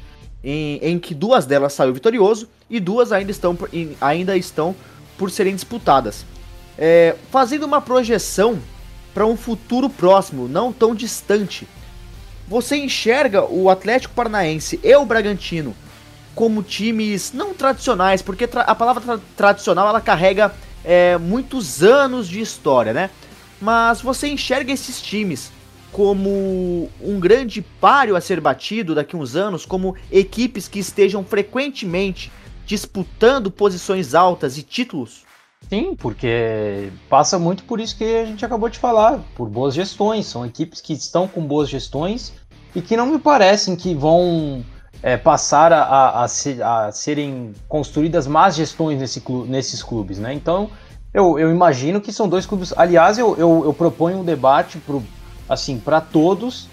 em, 0.43 0.79
em 0.81 0.97
que 0.97 1.13
duas 1.13 1.45
delas 1.45 1.73
saiu 1.73 1.93
vitorioso 1.93 2.49
e 2.67 2.79
duas 2.79 3.11
ainda 3.11 3.29
estão, 3.29 3.55
ainda 4.01 4.35
estão 4.35 4.75
por 5.19 5.29
serem 5.29 5.53
disputadas. 5.53 6.25
É, 6.79 7.15
fazendo 7.29 7.63
uma 7.63 7.79
projeção 7.79 8.59
para 9.15 9.25
um 9.25 9.37
futuro 9.37 9.89
próximo, 9.89 10.45
não 10.45 10.73
tão 10.73 10.93
distante, 10.93 11.65
você 12.49 12.75
enxerga 12.75 13.45
o 13.45 13.69
Atlético 13.69 14.13
Paranaense 14.13 14.77
e 14.83 14.93
o 14.93 15.05
Bragantino 15.05 15.73
como 16.35 16.61
times 16.61 17.31
não 17.31 17.53
tradicionais, 17.53 18.21
porque 18.21 18.45
tra 18.45 18.63
a 18.63 18.75
palavra 18.75 19.01
tra 19.01 19.19
tradicional 19.37 19.87
ela 19.87 20.01
carrega 20.01 20.53
é, 20.83 21.17
muitos 21.17 21.81
anos 21.81 22.27
de 22.27 22.41
história, 22.41 22.91
né? 22.91 23.09
Mas 23.61 24.01
você 24.01 24.27
enxerga 24.27 24.73
esses 24.73 25.01
times 25.01 25.49
como 25.93 26.89
um 27.01 27.17
grande 27.17 27.61
páreo 27.61 28.17
a 28.17 28.21
ser 28.21 28.41
batido 28.41 28.93
daqui 28.93 29.15
a 29.15 29.19
uns 29.19 29.37
anos, 29.37 29.65
como 29.65 29.95
equipes 30.11 30.67
que 30.67 30.77
estejam 30.77 31.23
frequentemente 31.23 32.29
disputando 32.65 33.49
posições 33.49 34.13
altas 34.13 34.57
e 34.57 34.61
títulos? 34.61 35.23
Sim, 35.69 35.95
porque 35.95 36.91
passa 37.09 37.39
muito 37.39 37.63
por 37.63 37.79
isso 37.79 37.97
que 37.97 38.03
a 38.03 38.25
gente 38.25 38.45
acabou 38.45 38.69
de 38.69 38.77
falar, 38.77 39.19
por 39.35 39.49
boas 39.49 39.73
gestões. 39.73 40.25
São 40.25 40.45
equipes 40.45 40.79
que 40.79 40.93
estão 40.93 41.27
com 41.27 41.41
boas 41.41 41.69
gestões 41.69 42.33
e 42.75 42.81
que 42.81 42.95
não 42.95 43.07
me 43.07 43.17
parecem 43.17 43.75
que 43.75 43.95
vão 43.95 44.63
é, 45.01 45.17
passar 45.17 45.73
a, 45.73 45.81
a, 45.81 46.25
a, 46.25 46.85
a, 46.87 46.91
serem 46.91 47.53
construídas 47.67 48.27
más 48.27 48.55
gestões 48.55 48.99
nesse 48.99 49.23
nesses 49.47 49.81
clubes, 49.81 50.19
né? 50.19 50.33
Então, 50.33 50.69
eu, 51.13 51.39
eu, 51.39 51.49
imagino 51.49 51.99
que 51.99 52.11
são 52.11 52.27
dois 52.27 52.45
clubes. 52.45 52.73
Aliás, 52.77 53.17
eu, 53.17 53.35
eu, 53.37 53.63
eu 53.65 53.73
proponho 53.73 54.19
um 54.19 54.23
debate 54.23 54.79
assim 55.47 55.79
para 55.79 56.01
todos 56.01 56.67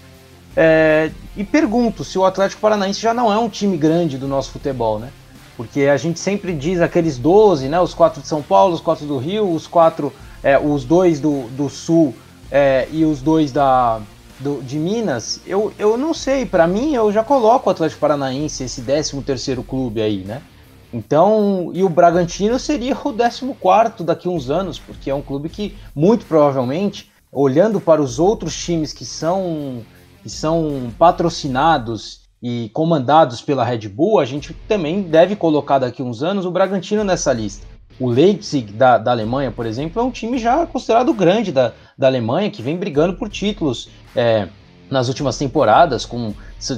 é, 0.55 1.11
e 1.35 1.43
pergunto 1.43 2.03
se 2.03 2.17
o 2.17 2.25
Atlético 2.25 2.61
Paranaense 2.61 2.99
já 2.99 3.13
não 3.13 3.31
é 3.31 3.37
um 3.37 3.49
time 3.49 3.77
grande 3.77 4.17
do 4.17 4.27
nosso 4.27 4.51
futebol, 4.51 4.99
né? 4.99 5.09
Porque 5.55 5.81
a 5.81 5.97
gente 5.97 6.19
sempre 6.19 6.53
diz 6.53 6.81
aqueles 6.81 7.17
12, 7.17 7.69
né? 7.69 7.79
Os 7.79 7.93
quatro 7.93 8.21
de 8.21 8.27
São 8.27 8.41
Paulo, 8.41 8.73
os 8.73 8.81
quatro 8.81 9.05
do 9.05 9.17
Rio, 9.17 9.51
os 9.51 9.67
quatro, 9.67 10.11
é, 10.43 10.57
os 10.57 10.83
dois 10.83 11.19
do, 11.19 11.47
do 11.49 11.69
Sul 11.69 12.15
é, 12.51 12.87
e 12.91 13.05
os 13.05 13.21
dois 13.21 13.51
da, 13.51 14.01
do, 14.39 14.61
de 14.61 14.77
Minas, 14.77 15.41
eu, 15.45 15.73
eu 15.79 15.97
não 15.97 16.13
sei, 16.13 16.45
para 16.45 16.67
mim 16.67 16.93
eu 16.93 17.11
já 17.11 17.23
coloco 17.23 17.69
o 17.69 17.71
Atlético 17.71 18.01
Paranaense, 18.01 18.63
esse 18.63 18.81
13 18.81 19.21
terceiro 19.21 19.63
clube 19.63 20.01
aí, 20.01 20.23
né? 20.23 20.41
Então, 20.93 21.71
e 21.73 21.83
o 21.83 21.89
Bragantino 21.89 22.59
seria 22.59 22.93
o 22.93 23.55
14 23.55 24.03
daqui 24.03 24.27
a 24.27 24.31
uns 24.31 24.51
anos, 24.51 24.77
porque 24.77 25.09
é 25.09 25.15
um 25.15 25.23
clube 25.23 25.49
que, 25.49 25.75
muito 25.95 26.25
provavelmente, 26.25 27.11
olhando 27.31 27.81
para 27.81 27.99
os 27.99 28.19
outros 28.19 28.55
times 28.55 28.93
que 28.93 29.03
são, 29.03 29.83
que 30.21 30.29
são 30.29 30.93
patrocinados 30.99 32.21
e 32.43 32.69
comandados 32.73 33.41
pela 33.41 33.63
Red 33.63 33.87
Bull, 33.87 34.19
a 34.19 34.25
gente 34.25 34.53
também 34.67 35.01
deve 35.01 35.33
colocar 35.33 35.79
daqui 35.79 36.03
uns 36.03 36.21
anos 36.21 36.45
o 36.45 36.51
Bragantino 36.51 37.01
nessa 37.01 37.31
lista. 37.31 37.65
O 37.97 38.09
Leipzig 38.09 38.73
da, 38.73 38.97
da 38.97 39.11
Alemanha, 39.11 39.49
por 39.49 39.65
exemplo, 39.65 40.01
é 40.01 40.03
um 40.03 40.11
time 40.11 40.37
já 40.37 40.67
considerado 40.67 41.13
grande 41.13 41.53
da, 41.53 41.71
da 41.97 42.07
Alemanha, 42.07 42.51
que 42.51 42.61
vem 42.61 42.75
brigando 42.75 43.13
por 43.13 43.29
títulos 43.29 43.87
é, 44.13 44.49
nas 44.89 45.07
últimas 45.07 45.37
temporadas, 45.37 46.05
com 46.05 46.33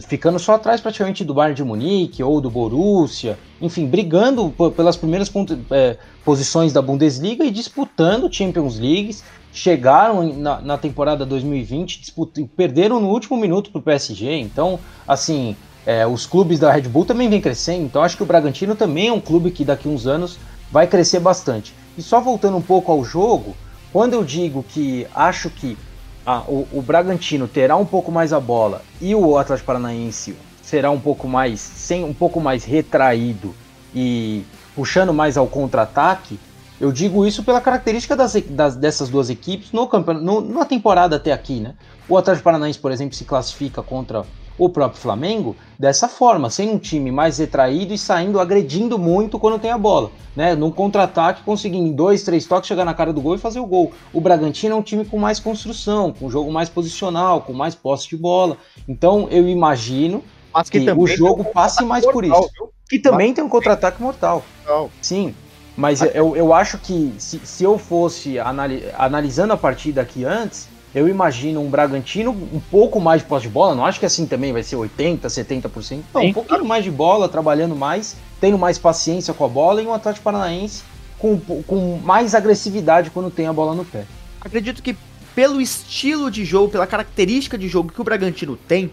ficando 0.08 0.38
só 0.38 0.54
atrás 0.54 0.82
praticamente 0.82 1.24
do 1.24 1.34
Bayern 1.34 1.56
de 1.56 1.64
Munique 1.64 2.22
ou 2.22 2.40
do 2.40 2.50
Borussia, 2.52 3.38
enfim, 3.60 3.88
brigando 3.88 4.54
pelas 4.76 4.96
primeiras 4.96 5.32
é, 5.72 5.98
posições 6.24 6.74
da 6.74 6.82
Bundesliga 6.82 7.44
e 7.44 7.50
disputando 7.50 8.32
Champions 8.32 8.78
Leagues. 8.78 9.24
Chegaram 9.56 10.34
na, 10.34 10.60
na 10.60 10.78
temporada 10.78 11.26
2020, 11.26 12.02
disput, 12.02 12.44
perderam 12.58 13.00
no 13.00 13.08
último 13.08 13.38
minuto 13.38 13.72
para 13.72 13.80
o 13.80 13.82
PSG. 13.82 14.38
Então, 14.38 14.78
assim, 15.08 15.56
é, 15.86 16.06
os 16.06 16.26
clubes 16.26 16.60
da 16.60 16.70
Red 16.70 16.82
Bull 16.82 17.06
também 17.06 17.30
vêm 17.30 17.40
crescendo. 17.40 17.86
Então, 17.86 18.04
acho 18.04 18.18
que 18.18 18.24
o 18.24 18.26
Bragantino 18.26 18.76
também 18.76 19.08
é 19.08 19.14
um 19.14 19.22
clube 19.22 19.52
que 19.52 19.64
daqui 19.64 19.88
a 19.88 19.92
uns 19.92 20.06
anos 20.08 20.38
vai 20.70 20.88
crescer 20.88 21.22
bastante. 21.22 21.74
E 21.98 22.02
só 22.02 22.20
voltando 22.20 22.58
um 22.58 22.62
pouco 22.62 22.92
ao 22.92 23.02
jogo, 23.06 23.56
quando 23.94 24.14
eu 24.14 24.26
digo 24.26 24.62
que 24.62 25.08
acho 25.16 25.50
que 25.50 25.78
ah, 26.26 26.44
o, 26.50 26.68
o, 26.74 26.82
Bragantino 26.82 27.48
terá 27.48 27.78
um 27.78 27.86
pouco 27.86 28.12
mais 28.12 28.34
a 28.34 28.42
bola 28.42 28.82
e 29.00 29.16
o 29.16 29.38
Atlético 29.38 29.68
Paranaense 29.68 30.36
será 30.62 30.92
um 30.92 31.00
pouco 31.00 31.30
mais 31.30 31.62
sem 31.62 32.04
um 32.04 32.14
pouco 32.14 32.42
mais 32.42 32.66
retraído 32.66 33.56
e 33.96 34.44
puxando 34.76 35.14
mais 35.14 35.38
ao 35.38 35.48
contra-ataque, 35.48 36.38
eu 36.86 36.92
digo 36.92 37.26
isso 37.26 37.44
pela 37.44 37.60
característica 37.60 38.16
das, 38.16 38.36
das, 38.48 38.76
dessas 38.76 39.10
duas 39.10 39.32
equipes 39.32 39.72
no 39.72 39.88
campeonato, 39.88 40.42
na 40.42 40.66
temporada 40.66 41.16
até 41.16 41.32
aqui, 41.32 41.60
né? 41.60 41.74
O 42.08 42.16
Atlético 42.16 42.44
Paranaense, 42.44 42.78
por 42.78 42.92
exemplo, 42.92 43.16
se 43.16 43.26
classifica 43.26 43.82
contra 43.82 44.24
o 44.56 44.70
próprio 44.70 45.02
Flamengo 45.02 45.56
dessa 45.80 46.08
forma, 46.08 46.50
sem 46.50 46.70
um 46.70 46.78
time 46.78 47.12
mais 47.12 47.40
retraído 47.40 47.92
e 47.92 47.98
saindo 47.98 48.40
agredindo 48.40 49.00
muito 49.00 49.40
quando 49.40 49.60
tem 49.60 49.72
a 49.72 49.78
bola, 49.80 50.12
né? 50.36 50.54
Num 50.54 50.70
contra-ataque, 50.70 51.42
conseguindo 51.44 51.88
em 51.88 51.92
dois, 51.92 52.22
três 52.22 52.46
toques 52.46 52.68
chegar 52.68 52.86
na 52.86 52.94
cara 52.94 53.12
do 53.12 53.20
gol 53.20 53.34
e 53.34 53.40
fazer 53.40 53.60
o 53.60 53.66
gol. 53.66 53.92
O 54.14 54.22
Bragantino 54.22 54.76
é 54.76 54.78
um 54.78 54.84
time 54.84 55.04
com 55.04 55.18
mais 55.18 55.40
construção, 55.40 56.14
com 56.14 56.30
jogo 56.30 56.52
mais 56.52 56.70
posicional, 56.70 57.42
com 57.42 57.52
mais 57.52 57.74
posse 57.74 58.08
de 58.08 58.16
bola. 58.16 58.58
Então 58.88 59.28
eu 59.32 59.48
imagino 59.50 60.24
Mas 60.54 60.70
que, 60.70 60.80
que 60.80 60.92
o 60.92 61.08
jogo 61.08 61.44
passe 61.46 61.84
mais 61.84 62.06
mortal, 62.06 62.14
por 62.14 62.24
isso. 62.26 62.50
Viu? 62.54 62.70
Que 62.88 63.00
também 63.00 63.30
Mas... 63.30 63.36
tem 63.36 63.44
um 63.44 63.50
contra-ataque 63.50 64.00
mortal. 64.00 64.44
Não. 64.68 64.92
Sim. 65.02 65.34
Mas 65.78 66.02
eu, 66.02 66.36
eu 66.36 66.54
acho 66.54 66.78
que 66.78 67.14
se, 67.18 67.40
se 67.44 67.64
eu 67.64 67.78
fosse 67.78 68.38
analisando 68.40 69.54
a 69.54 69.58
partida 69.58 70.02
aqui 70.02 70.24
antes, 70.24 70.68
eu 70.94 71.10
imagino 71.10 71.62
um 71.62 71.70
Bragantino 71.70 72.32
um 72.32 72.62
pouco 72.72 73.02
mais 73.02 73.22
de 73.22 73.28
posse 73.28 73.48
de 73.48 73.50
bola, 73.50 73.76
não 73.76 73.86
acho 73.86 74.00
que 74.00 74.06
assim 74.06 74.26
também 74.26 74.54
vai 74.54 74.64
ser 74.64 74.78
80%, 74.78 75.20
70%, 75.20 76.00
não, 76.14 76.22
um 76.24 76.34
pouquinho 76.34 76.64
mais 76.64 76.86
de 76.86 76.92
bola, 76.92 77.28
trabalhando 77.28 77.76
mais, 77.76 78.16
tendo 78.40 78.58
mais 78.58 78.78
paciência 78.78 79.34
com 79.34 79.44
a 79.44 79.50
bola 79.50 79.82
e 79.82 79.86
um 79.86 79.94
Atlético 79.94 80.24
Paranaense 80.24 80.84
com, 81.20 81.38
com 81.64 82.00
mais 82.04 82.34
agressividade 82.34 83.10
quando 83.10 83.30
tem 83.30 83.48
a 83.48 83.54
bola 83.54 83.74
no 83.74 83.84
pé. 83.84 84.06
Acredito 84.40 84.82
que 84.82 84.96
pelo 85.34 85.60
estilo 85.60 86.32
de 86.32 86.46
jogo, 86.46 86.72
pela 86.72 86.88
característica 86.88 87.58
de 87.58 87.68
jogo 87.68 87.92
que 87.92 88.00
o 88.00 88.04
Bragantino 88.04 88.56
tem, 88.56 88.90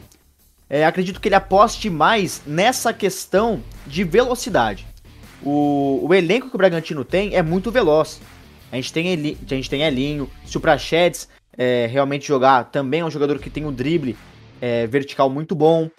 é, 0.69 0.85
acredito 0.85 1.21
que 1.21 1.29
ele 1.29 1.35
aposte 1.37 1.89
mais 1.89 2.43
nessa 2.47 2.93
questão 2.93 3.63
de 3.87 4.03
velocidade. 4.03 4.87
O, 5.45 6.07
o 6.09 6.15
elenco 6.15 6.49
que 6.49 6.55
o 6.55 6.59
Bragantino 6.59 7.05
tem 7.05 7.35
é 7.35 7.43
muito 7.43 7.71
veloz. 7.71 8.21
A 8.71 8.77
gente 8.77 8.93
tem, 8.93 9.09
Eli, 9.09 9.39
a 9.45 9.55
gente 9.55 9.69
tem 9.69 9.83
Elinho, 9.83 10.31
se 10.47 10.57
o 10.57 10.61
Prachedes 10.61 11.29
é, 11.59 11.87
realmente 11.91 12.27
jogar, 12.27 12.65
também 12.65 13.01
é 13.01 13.05
um 13.05 13.11
jogador 13.11 13.39
que 13.39 13.51
tem 13.51 13.67
um 13.67 13.73
drible 13.73 14.17
é, 14.61 14.87
vertical 14.87 15.29
muito 15.29 15.55
bom. 15.55 15.91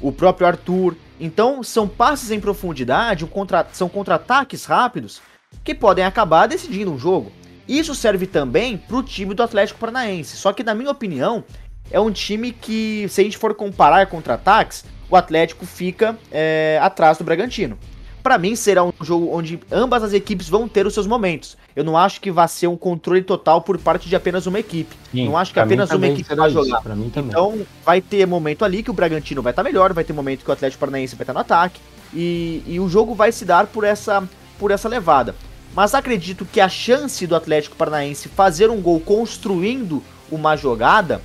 O 0.00 0.12
próprio 0.12 0.46
Arthur. 0.46 0.96
Então, 1.18 1.62
são 1.62 1.88
passes 1.88 2.30
em 2.30 2.40
profundidade, 2.40 3.24
um 3.24 3.28
contra, 3.28 3.66
são 3.72 3.88
contra-ataques 3.88 4.64
rápidos 4.64 5.20
que 5.64 5.74
podem 5.74 6.04
acabar 6.04 6.46
decidindo 6.46 6.92
um 6.92 6.98
jogo. 6.98 7.32
Isso 7.68 7.94
serve 7.94 8.26
também 8.26 8.78
para 8.78 8.96
o 8.96 9.02
time 9.02 9.34
do 9.34 9.42
Atlético 9.42 9.80
Paranaense. 9.80 10.36
Só 10.36 10.52
que, 10.52 10.62
na 10.62 10.74
minha 10.74 10.90
opinião, 10.90 11.44
é 11.90 12.00
um 12.00 12.10
time 12.10 12.52
que, 12.52 13.06
se 13.08 13.20
a 13.20 13.24
gente 13.24 13.36
for 13.36 13.54
comparar 13.54 14.06
contra-ataques, 14.06 14.84
o 15.10 15.16
Atlético 15.16 15.66
fica 15.66 16.16
é, 16.30 16.78
atrás 16.80 17.18
do 17.18 17.24
Bragantino 17.24 17.76
para 18.22 18.38
mim 18.38 18.54
será 18.54 18.84
um 18.84 18.92
jogo 19.00 19.30
onde 19.32 19.58
ambas 19.70 20.02
as 20.02 20.12
equipes 20.12 20.48
vão 20.48 20.68
ter 20.68 20.86
os 20.86 20.94
seus 20.94 21.06
momentos. 21.06 21.56
Eu 21.74 21.84
não 21.84 21.96
acho 21.96 22.20
que 22.20 22.30
vai 22.30 22.46
ser 22.48 22.66
um 22.66 22.76
controle 22.76 23.22
total 23.22 23.62
por 23.62 23.78
parte 23.78 24.08
de 24.08 24.16
apenas 24.16 24.46
uma 24.46 24.58
equipe. 24.58 24.94
Sim, 25.10 25.26
não 25.26 25.36
acho 25.36 25.52
que 25.52 25.60
apenas 25.60 25.90
uma 25.90 26.06
equipe 26.06 26.34
vai 26.34 26.50
jogar. 26.50 26.82
Então 27.16 27.66
vai 27.84 28.00
ter 28.00 28.26
momento 28.26 28.64
ali 28.64 28.82
que 28.82 28.90
o 28.90 28.94
Bragantino 28.94 29.42
vai 29.42 29.52
estar 29.52 29.62
tá 29.62 29.68
melhor, 29.68 29.92
vai 29.92 30.04
ter 30.04 30.12
momento 30.12 30.44
que 30.44 30.50
o 30.50 30.52
Atlético 30.52 30.80
Paranaense 30.80 31.16
vai 31.16 31.22
estar 31.22 31.32
tá 31.32 31.38
no 31.38 31.40
ataque 31.40 31.80
e, 32.12 32.62
e 32.66 32.80
o 32.80 32.88
jogo 32.88 33.14
vai 33.14 33.32
se 33.32 33.44
dar 33.44 33.66
por 33.66 33.84
essa 33.84 34.22
por 34.58 34.70
essa 34.70 34.88
levada. 34.88 35.34
Mas 35.74 35.94
acredito 35.94 36.44
que 36.44 36.60
a 36.60 36.68
chance 36.68 37.26
do 37.26 37.36
Atlético 37.36 37.76
Paranaense 37.76 38.28
fazer 38.28 38.68
um 38.68 38.80
gol 38.80 39.00
construindo 39.00 40.02
uma 40.30 40.56
jogada, 40.56 41.22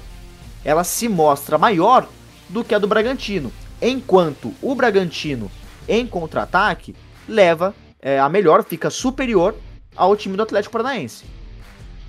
ela 0.64 0.84
se 0.84 1.10
mostra 1.10 1.58
maior 1.58 2.08
do 2.48 2.64
que 2.64 2.74
a 2.74 2.80
do 2.80 2.88
Bragantino. 2.88 3.52
Enquanto 3.82 4.54
o 4.62 4.74
Bragantino 4.74 5.52
em 5.88 6.06
contra-ataque, 6.06 6.96
leva 7.28 7.74
é, 8.02 8.20
a 8.20 8.30
melhor, 8.30 8.64
fica 8.64 8.90
superior 8.90 9.56
ao 9.96 10.16
time 10.16 10.38
do 10.38 10.44
Atlético 10.44 10.74
Paranaense. 10.74 11.26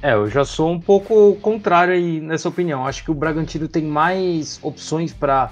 É, 0.03 0.13
eu 0.13 0.29
já 0.29 0.45
sou 0.45 0.71
um 0.71 0.81
pouco 0.81 1.37
contrário 1.37 1.95
aí 1.95 2.21
nessa 2.21 2.49
opinião. 2.49 2.87
Acho 2.87 3.03
que 3.03 3.11
o 3.11 3.15
Bragantino 3.15 3.67
tem 3.67 3.83
mais 3.83 4.59
opções 4.63 5.13
para 5.13 5.51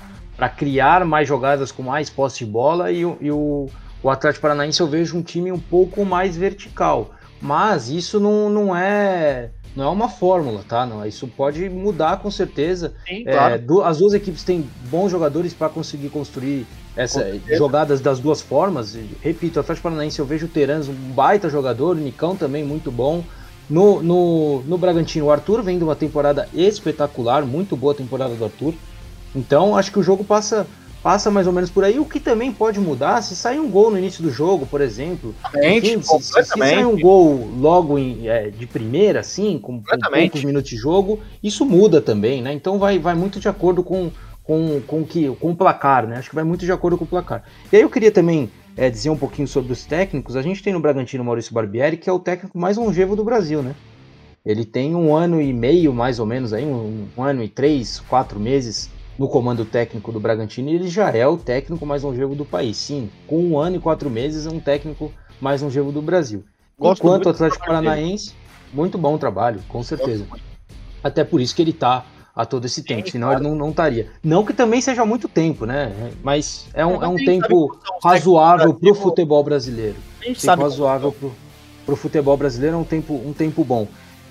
criar 0.57 1.05
mais 1.05 1.27
jogadas 1.27 1.73
com 1.73 1.83
mais 1.83 2.11
posse 2.11 2.45
de 2.45 2.47
bola 2.47 2.93
e, 2.93 3.01
e 3.01 3.31
o, 3.31 3.69
o 4.03 4.11
Atlético 4.11 4.43
Paranaense 4.43 4.81
eu 4.81 4.87
vejo 4.87 5.17
um 5.17 5.23
time 5.23 5.51
um 5.51 5.59
pouco 5.59 6.05
mais 6.05 6.37
vertical. 6.37 7.15
Mas 7.41 7.89
isso 7.89 8.21
não, 8.21 8.49
não 8.49 8.77
é 8.77 9.51
não 9.75 9.85
é 9.87 9.89
uma 9.89 10.09
fórmula, 10.09 10.63
tá? 10.69 10.87
Não, 10.87 11.05
isso 11.05 11.27
pode 11.27 11.69
mudar 11.69 12.19
com 12.19 12.31
certeza. 12.31 12.95
Sim, 13.07 13.25
claro. 13.25 13.55
é, 13.55 13.89
as 13.89 13.99
duas 13.99 14.15
equipes 14.15 14.45
têm 14.45 14.69
bons 14.89 15.11
jogadores 15.11 15.53
para 15.53 15.69
conseguir 15.69 16.11
construir 16.11 16.67
essa, 16.97 17.41
jogadas 17.57 18.01
das 18.01 18.19
duas 18.19 18.41
formas. 18.41 18.97
Repito, 19.21 19.59
o 19.59 19.61
Atlético 19.61 19.85
Paranaense 19.85 20.19
eu 20.19 20.27
vejo 20.27 20.47
o 20.47 20.49
Terans 20.49 20.89
um 20.89 20.95
baita 21.13 21.49
jogador, 21.49 21.97
o 21.97 22.01
Nicão 22.01 22.37
também 22.37 22.65
muito 22.65 22.91
bom. 22.91 23.25
No, 23.69 24.03
no, 24.03 24.63
no 24.63 24.77
Bragantino, 24.77 25.27
o 25.27 25.31
Arthur 25.31 25.63
vem 25.63 25.79
de 25.79 25.85
uma 25.85 25.97
temporada 25.97 26.49
espetacular, 26.53 27.45
muito 27.45 27.77
boa 27.77 27.95
temporada 27.95 28.35
do 28.35 28.45
Arthur. 28.45 28.75
Então 29.35 29.77
acho 29.77 29.91
que 29.91 29.99
o 29.99 30.03
jogo 30.03 30.23
passa 30.23 30.67
passa 31.05 31.31
mais 31.31 31.47
ou 31.47 31.53
menos 31.53 31.69
por 31.69 31.85
aí. 31.85 31.99
O 31.99 32.07
que 32.07 32.19
também 32.19 32.51
pode 32.51 32.81
mudar 32.81 33.21
se 33.21 33.37
sair 33.37 33.61
um 33.61 33.71
gol 33.71 33.91
no 33.91 33.99
início 33.99 34.23
do 34.23 34.31
jogo, 34.31 34.65
por 34.65 34.81
exemplo. 34.81 35.35
Enfim, 35.63 36.01
se, 36.01 36.23
se, 36.23 36.45
sair 36.45 36.87
um 36.87 36.99
gol 36.99 37.47
logo 37.59 37.99
em, 37.99 38.27
é, 38.27 38.49
de 38.49 38.67
primeira, 38.67 39.21
assim, 39.21 39.59
com, 39.59 39.83
com 39.83 39.99
poucos 39.99 40.43
minutos 40.43 40.71
de 40.71 40.77
jogo, 40.77 41.21
isso 41.43 41.67
muda 41.67 42.01
também, 42.01 42.41
né? 42.41 42.55
Então 42.55 42.79
vai, 42.79 42.99
vai 42.99 43.15
muito 43.15 43.39
de 43.39 43.47
acordo 43.47 43.83
com, 43.83 44.11
com, 44.45 44.81
com, 44.87 45.05
que, 45.05 45.35
com 45.37 45.51
o 45.51 45.57
placar, 45.57 46.07
né? 46.07 46.19
Acho 46.19 46.29
que 46.29 46.35
vai 46.35 46.45
muito 46.45 46.65
de 46.65 46.71
acordo 46.71 46.97
com 46.97 47.05
o 47.05 47.09
placar. 47.09 47.43
E 47.73 47.77
aí 47.77 47.83
eu 47.83 47.91
queria 47.91 48.13
também 48.13 48.51
é, 48.77 48.91
dizer 48.91 49.11
um 49.11 49.17
pouquinho 49.17 49.49
sobre 49.49 49.73
os 49.73 49.85
técnicos. 49.85 50.37
A 50.37 50.43
gente 50.43 50.63
tem 50.63 50.73
no 50.73 50.81
Bragantino 50.81 51.25
Maurício 51.25 51.55
Barbieri, 51.55 51.97
que 51.97 52.09
é 52.09 52.13
o 52.13 52.21
técnico 52.21 52.57
mais 52.59 52.77
longevo 52.77 53.17
do 53.17 53.25
Brasil, 53.25 53.63
né? 53.63 53.75
Ele 54.45 54.65
tem 54.65 54.95
um 54.95 55.15
ano 55.17 55.41
e 55.41 55.53
meio, 55.55 55.95
mais 55.95 56.21
ou 56.21 56.27
menos, 56.27 56.53
aí, 56.53 56.67
um, 56.67 57.09
um 57.17 57.23
ano 57.23 57.43
e 57.43 57.49
três, 57.49 58.01
quatro 58.01 58.39
meses 58.39 58.91
no 59.19 59.29
comando 59.29 59.65
técnico 59.65 60.13
do 60.13 60.21
Bragantino 60.21 60.69
e 60.69 60.75
ele 60.75 60.89
já 60.89 61.09
é 61.11 61.27
o 61.27 61.39
técnico 61.39 61.87
mais 61.87 62.03
longevo 62.03 62.35
do 62.35 62.45
país. 62.45 62.77
Sim, 62.77 63.09
com 63.27 63.43
um 63.43 63.59
ano 63.59 63.77
e 63.77 63.81
quatro 63.81 64.11
meses 64.11 64.45
é 64.47 64.51
um 64.51 64.61
técnico 64.61 65.11
mais 65.41 65.63
longevo 65.63 65.91
do 65.91 66.03
Brasil. 66.03 66.45
Gosto 66.79 67.01
Enquanto 67.01 67.27
o 67.27 67.29
Atlético 67.31 67.65
Paranaense, 67.65 68.35
muito 68.73 68.99
bom 68.99 69.17
trabalho, 69.17 69.61
com 69.69 69.83
certeza. 69.83 70.27
Até 71.03 71.23
por 71.23 71.41
isso 71.41 71.55
que 71.55 71.63
ele 71.63 71.71
está 71.71 72.05
a 72.35 72.45
todo 72.45 72.65
esse 72.65 72.83
tempo, 72.83 73.07
Sim, 73.07 73.13
senão 73.13 73.29
claro. 73.29 73.45
ele 73.45 73.55
não, 73.55 73.71
estaria. 73.71 74.09
Não 74.23 74.45
que 74.45 74.53
também 74.53 74.81
seja 74.81 75.05
muito 75.07 75.29
tempo, 75.29 75.65
né? 75.67 75.93
Mas 76.23 76.67
é 76.75 76.85
um, 76.85 77.03
é 77.03 77.07
um 77.07 77.17
tempo 77.17 77.79
razoável 78.03 78.75
para 78.75 78.91
o 78.91 78.95
futebol 78.95 79.43
brasileiro. 79.45 79.97
A 80.21 80.25
gente 80.25 80.41
tempo 80.41 80.63
razoável 80.63 81.15
para 81.85 81.95
o 81.95 81.97
futebol 81.97 82.37
brasileiro 82.37 82.77
é 82.77 82.79
um 82.79 82.85
tempo, 82.85 83.15
um 83.15 83.33
tempo 83.33 83.63
bom. 83.65 83.87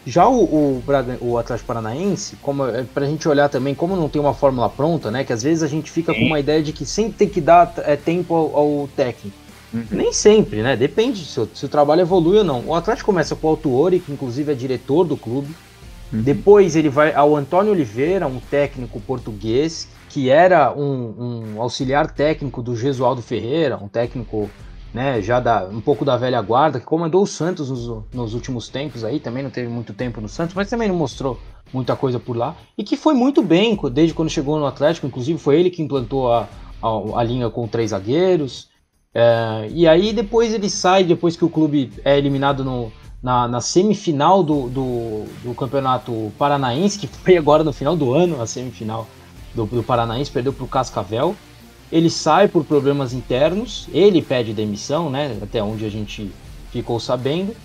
Já 0.05 0.27
o, 0.27 0.43
o, 0.43 0.83
o 1.21 1.37
Atlético 1.37 1.67
Paranaense, 1.67 2.35
como 2.41 2.67
é, 2.67 2.83
pra 2.83 3.05
gente 3.05 3.27
olhar 3.29 3.47
também, 3.47 3.73
como 3.73 3.95
não 3.95 4.09
tem 4.09 4.21
uma 4.21 4.33
fórmula 4.33 4.67
pronta, 4.69 5.09
né? 5.09 5.23
Que 5.23 5.31
às 5.31 5.41
vezes 5.41 5.63
a 5.63 5.67
gente 5.67 5.89
fica 5.89 6.13
Sim. 6.13 6.19
com 6.19 6.25
uma 6.25 6.39
ideia 6.41 6.61
de 6.61 6.73
que 6.73 6.85
sempre 6.85 7.13
tem 7.13 7.29
que 7.29 7.39
dar 7.39 7.73
é, 7.77 7.95
tempo 7.95 8.35
ao, 8.35 8.57
ao 8.57 8.89
técnico. 8.97 9.37
Uhum. 9.73 9.85
Nem 9.89 10.11
sempre, 10.11 10.61
né? 10.61 10.75
Depende 10.75 11.23
se, 11.23 11.49
se, 11.53 11.65
o 11.65 11.69
trabalho 11.69 12.01
evolui 12.01 12.37
ou 12.37 12.43
não. 12.43 12.63
O 12.67 12.75
Atlético 12.75 13.05
começa 13.05 13.33
com 13.33 13.47
o 13.47 13.49
Altuori, 13.51 13.99
que 13.99 14.11
inclusive 14.11 14.51
é 14.51 14.55
diretor 14.55 15.05
do 15.05 15.15
clube. 15.15 15.55
Depois 16.21 16.75
ele 16.75 16.89
vai 16.89 17.11
ao 17.11 17.35
Antônio 17.35 17.71
Oliveira, 17.71 18.27
um 18.27 18.39
técnico 18.39 19.01
português, 19.01 19.89
que 20.09 20.29
era 20.29 20.71
um, 20.71 21.55
um 21.55 21.61
auxiliar 21.61 22.11
técnico 22.11 22.61
do 22.61 22.75
Gesualdo 22.75 23.23
Ferreira, 23.23 23.77
um 23.77 23.87
técnico 23.87 24.47
né, 24.93 25.19
já 25.23 25.39
da, 25.39 25.65
um 25.65 25.81
pouco 25.81 26.05
da 26.05 26.15
velha 26.15 26.39
guarda, 26.39 26.79
que 26.79 26.85
comandou 26.85 27.23
o 27.23 27.27
Santos 27.27 27.71
nos, 27.71 28.03
nos, 28.13 28.35
últimos 28.35 28.69
tempos 28.69 29.03
aí, 29.03 29.19
também 29.19 29.41
não 29.41 29.49
teve 29.49 29.67
muito 29.67 29.91
tempo 29.91 30.21
no 30.21 30.29
Santos, 30.29 30.53
mas 30.53 30.69
também 30.69 30.87
não 30.87 30.95
mostrou 30.95 31.39
muita 31.73 31.95
coisa 31.95 32.19
por 32.19 32.37
lá, 32.37 32.55
e 32.77 32.83
que 32.83 32.95
foi 32.95 33.15
muito 33.15 33.41
bem 33.41 33.75
desde 33.91 34.13
quando 34.13 34.29
chegou 34.29 34.59
no 34.59 34.67
Atlético, 34.67 35.07
inclusive 35.07 35.39
foi 35.39 35.59
ele 35.59 35.71
que 35.71 35.81
implantou 35.81 36.31
a, 36.31 36.47
a, 36.79 37.19
a 37.19 37.23
linha 37.23 37.49
com 37.49 37.67
três 37.67 37.89
zagueiros, 37.89 38.69
é, 39.15 39.67
e 39.71 39.87
aí 39.87 40.13
depois 40.13 40.53
ele 40.53 40.69
sai, 40.69 41.03
depois 41.03 41.35
que 41.35 41.43
o 41.43 41.49
clube 41.49 41.91
é 42.05 42.15
eliminado 42.15 42.63
no, 42.63 42.91
na, 43.23 43.47
na, 43.47 43.61
semifinal 43.61 44.43
do, 44.43 44.67
do, 44.67 45.23
do, 45.41 45.55
Campeonato 45.55 46.31
Paranaense, 46.37 46.99
que 46.99 47.07
foi 47.07 47.37
agora 47.37 47.63
no 47.63 47.71
final 47.71 47.95
do 47.95 48.13
ano, 48.13 48.41
a 48.41 48.45
semifinal 48.45 49.07
do, 49.55 49.65
do 49.65 49.81
Paranaense, 49.81 50.29
perdeu 50.29 50.51
para 50.51 50.65
o 50.65 50.67
Cascavel, 50.67 51.33
ele 51.89 52.09
sai 52.09 52.49
por 52.49 52.65
problemas 52.65 53.13
internos, 53.13 53.87
ele 53.93 54.21
pede 54.21 54.51
demissão, 54.51 55.09
né? 55.09 55.37
Até 55.41 55.63
onde 55.63 55.85
a 55.85 55.89
gente 55.89 56.29
ficou 56.71 56.99
sabendo. 56.99 57.55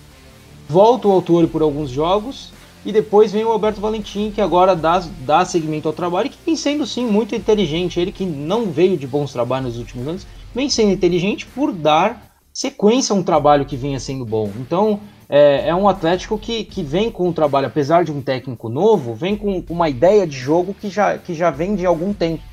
Volta 0.69 1.07
o 1.07 1.11
autor 1.11 1.47
por 1.47 1.61
alguns 1.61 1.89
jogos 1.89 2.51
e 2.85 2.91
depois 2.91 3.31
vem 3.31 3.43
o 3.43 3.49
Alberto 3.49 3.81
Valentim, 3.81 4.31
que 4.31 4.39
agora 4.39 4.75
dá, 4.75 5.03
dá 5.25 5.43
seguimento 5.43 5.87
ao 5.87 5.93
trabalho 5.93 6.27
e 6.27 6.29
que 6.29 6.37
vem 6.45 6.55
sendo 6.55 6.85
sim 6.85 7.05
muito 7.05 7.35
inteligente. 7.35 7.99
Ele 7.99 8.11
que 8.11 8.23
não 8.23 8.71
veio 8.71 8.95
de 8.95 9.07
bons 9.07 9.33
trabalhos 9.33 9.69
nos 9.69 9.77
últimos 9.77 10.07
anos, 10.07 10.27
vem 10.53 10.69
sendo 10.69 10.91
inteligente 10.91 11.45
por 11.47 11.73
dar 11.73 12.29
sequência 12.53 13.13
a 13.13 13.17
um 13.17 13.23
trabalho 13.23 13.65
que 13.65 13.75
vinha 13.75 13.99
sendo 13.99 14.23
bom. 14.25 14.51
Então 14.59 14.99
é, 15.29 15.69
é 15.69 15.75
um 15.75 15.87
Atlético 15.87 16.39
que, 16.39 16.63
que 16.63 16.81
vem 16.81 17.11
com 17.11 17.27
um 17.27 17.33
trabalho, 17.33 17.67
apesar 17.67 18.03
de 18.03 18.11
um 18.11 18.19
técnico 18.19 18.67
novo, 18.67 19.13
vem 19.13 19.37
com 19.37 19.63
uma 19.69 19.87
ideia 19.87 20.25
de 20.25 20.35
jogo 20.35 20.73
que 20.73 20.89
já, 20.89 21.19
que 21.19 21.35
já 21.35 21.51
vem 21.51 21.75
de 21.75 21.85
algum 21.85 22.11
tempo. 22.11 22.43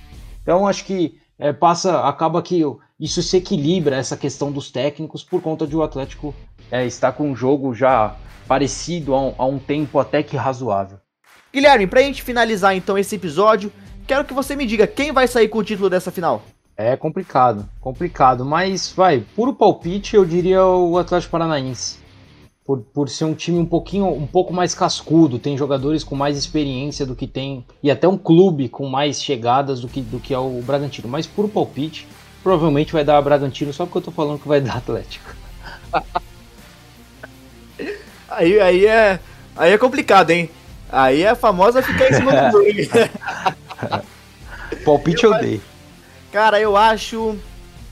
Então 0.42 0.68
acho 0.68 0.84
que 0.84 1.18
é, 1.38 1.54
passa, 1.54 2.00
acaba 2.00 2.42
que 2.42 2.62
isso 3.00 3.22
se 3.22 3.38
equilibra 3.38 3.96
essa 3.96 4.16
questão 4.16 4.52
dos 4.52 4.70
técnicos 4.70 5.24
por 5.24 5.40
conta 5.40 5.66
de 5.66 5.74
o 5.74 5.82
Atlético 5.82 6.34
é, 6.70 6.84
estar 6.84 7.12
com 7.12 7.30
um 7.30 7.34
jogo 7.34 7.74
já 7.74 8.14
parecido 8.46 9.14
a 9.14 9.22
um, 9.22 9.34
a 9.38 9.46
um 9.46 9.58
tempo 9.58 9.98
até 9.98 10.22
que 10.22 10.36
razoável. 10.36 10.98
Guilherme, 11.52 11.86
pra 11.86 12.02
gente 12.02 12.22
finalizar 12.22 12.76
então 12.76 12.98
esse 12.98 13.16
episódio, 13.16 13.72
quero 14.06 14.24
que 14.24 14.34
você 14.34 14.54
me 14.54 14.66
diga 14.66 14.86
quem 14.86 15.12
vai 15.12 15.26
sair 15.26 15.48
com 15.48 15.58
o 15.58 15.64
título 15.64 15.88
dessa 15.88 16.10
final. 16.10 16.42
É 16.76 16.94
complicado, 16.94 17.66
complicado, 17.80 18.44
mas 18.44 18.92
vai, 18.94 19.24
puro 19.34 19.54
palpite 19.54 20.14
eu 20.14 20.26
diria 20.26 20.62
o 20.62 20.98
Atlético 20.98 21.32
Paranaense 21.32 22.05
por, 22.66 22.80
por 22.80 23.08
ser 23.08 23.24
um 23.24 23.34
time 23.34 23.58
um 23.58 23.64
pouquinho 23.64 24.08
um 24.08 24.26
pouco 24.26 24.52
mais 24.52 24.74
cascudo, 24.74 25.38
tem 25.38 25.56
jogadores 25.56 26.02
com 26.02 26.16
mais 26.16 26.36
experiência 26.36 27.06
do 27.06 27.14
que 27.14 27.26
tem 27.26 27.64
e 27.80 27.90
até 27.90 28.08
um 28.08 28.18
clube 28.18 28.68
com 28.68 28.88
mais 28.88 29.22
chegadas 29.22 29.80
do 29.80 29.88
que 29.88 30.00
do 30.00 30.18
que 30.18 30.34
é 30.34 30.38
o 30.38 30.60
Bragantino. 30.62 31.08
Mas 31.08 31.26
por 31.28 31.48
palpite, 31.48 32.08
provavelmente 32.42 32.92
vai 32.92 33.04
dar 33.04 33.22
Bragantino 33.22 33.72
só 33.72 33.86
porque 33.86 33.98
eu 33.98 34.02
tô 34.02 34.10
falando 34.10 34.40
que 34.40 34.48
vai 34.48 34.60
dar 34.60 34.78
Atlético. 34.78 35.32
aí, 38.28 38.58
aí 38.58 38.86
é 38.86 39.20
aí 39.54 39.72
é 39.72 39.78
complicado, 39.78 40.30
hein? 40.30 40.50
Aí 40.90 41.22
é 41.22 41.30
a 41.30 41.36
famosa 41.36 41.82
ficar 41.82 42.10
em 42.10 42.14
cima 42.14 42.32
do 42.32 42.58
muro. 42.58 42.66
palpite 44.84 45.22
eu, 45.22 45.32
eu 45.32 45.40
dei. 45.40 45.60
Cara, 46.32 46.60
eu 46.60 46.76
acho 46.76 47.38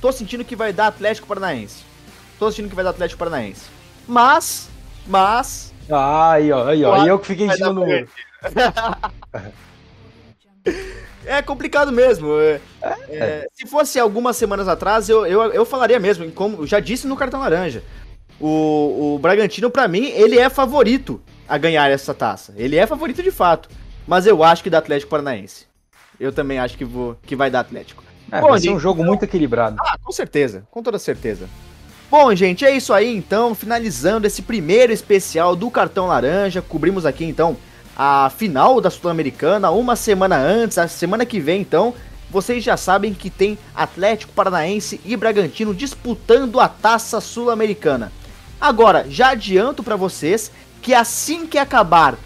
tô 0.01 0.11
sentindo 0.11 0.45
que 0.45 0.57
vai 0.57 0.73
dar 0.73 0.89
Atlético 0.89 1.29
Paranaense. 1.29 1.85
Tô 2.41 2.51
sentindo 2.51 2.69
que 2.69 2.75
vai 2.75 2.85
dar 2.85 2.91
Atlético 2.91 3.21
Paranaense. 3.21 3.75
Mas, 4.07 4.69
mas. 5.07 5.73
Aí, 5.91 6.53
ó, 6.53 6.69
aí, 6.69 6.85
ó. 6.85 6.95
Aí 6.95 7.09
eu 7.09 7.19
que 7.19 7.27
fiquei 7.27 7.47
em 7.47 7.53
cima 7.53 7.73
do 7.73 7.85
muro. 7.85 8.09
É 11.27 11.41
complicado 11.41 11.91
mesmo. 11.91 12.39
É, 12.39 12.61
é, 12.83 12.97
é. 13.09 13.47
Se 13.55 13.67
fosse 13.67 13.99
algumas 13.99 14.37
semanas 14.37 14.69
atrás, 14.69 15.09
eu, 15.09 15.27
eu, 15.27 15.43
eu 15.53 15.65
falaria 15.65 15.99
mesmo, 15.99 16.31
como 16.33 16.67
já 16.67 16.81
disse 16.81 17.07
no 17.07 17.17
cartão 17.17 17.41
laranja. 17.41 17.83
O, 18.39 19.15
o 19.15 19.19
Bragantino, 19.19 19.71
para 19.71 19.89
mim, 19.89 20.11
ele 20.11 20.39
é 20.39 20.51
favorito 20.51 21.21
a 21.49 21.57
ganhar 21.57 21.91
essa 21.91 22.13
taça. 22.13 22.53
Ele 22.57 22.77
é 22.77 22.87
favorito 22.87 23.23
de 23.23 23.31
fato. 23.31 23.69
Mas 24.07 24.27
eu 24.27 24.43
acho 24.43 24.63
que 24.63 24.71
dá 24.71 24.79
Atlético 24.79 25.11
Paranaense. 25.11 25.67
Eu 26.21 26.33
também 26.33 26.59
acho 26.59 26.77
que, 26.77 26.85
vou, 26.85 27.17
que 27.23 27.35
vai 27.35 27.51
dar 27.51 27.61
Atlético. 27.61 28.05
É, 28.31 28.41
Bom, 28.41 28.49
vai 28.49 28.61
ser 28.61 28.71
um 28.71 28.79
jogo 28.79 29.01
então... 29.01 29.11
muito 29.11 29.25
equilibrado. 29.25 29.77
Ah, 29.81 29.97
com 30.03 30.13
certeza, 30.13 30.67
com 30.71 30.83
toda 30.83 30.99
certeza. 30.99 31.49
Bom, 32.17 32.33
gente, 32.33 32.65
é 32.65 32.71
isso 32.71 32.93
aí 32.93 33.13
então, 33.13 33.57
finalizando 33.57 34.25
esse 34.25 34.41
primeiro 34.41 34.93
especial 34.93 35.57
do 35.57 35.69
Cartão 35.69 36.07
Laranja. 36.07 36.63
Cobrimos 36.63 37.05
aqui 37.05 37.25
então 37.25 37.57
a 37.97 38.31
final 38.31 38.81
da 38.81 38.89
Sul-Americana, 38.89 39.73
uma 39.73 39.97
semana 39.97 40.37
antes, 40.37 40.79
a 40.79 40.87
semana 40.87 41.27
que 41.27 41.41
vem 41.41 41.61
então. 41.61 41.93
Vocês 42.31 42.63
já 42.63 42.77
sabem 42.77 43.13
que 43.13 43.29
tem 43.29 43.59
Atlético 43.75 44.33
Paranaense 44.33 45.01
e 45.05 45.17
Bragantino 45.17 45.75
disputando 45.75 46.61
a 46.61 46.69
Taça 46.69 47.21
Sul-Americana. 47.21 48.13
Agora, 48.61 49.07
já 49.09 49.31
adianto 49.31 49.83
para 49.83 49.97
vocês 49.97 50.53
que 50.81 50.95
assim 50.95 51.49
que 51.49 51.59
acabar 51.59 52.17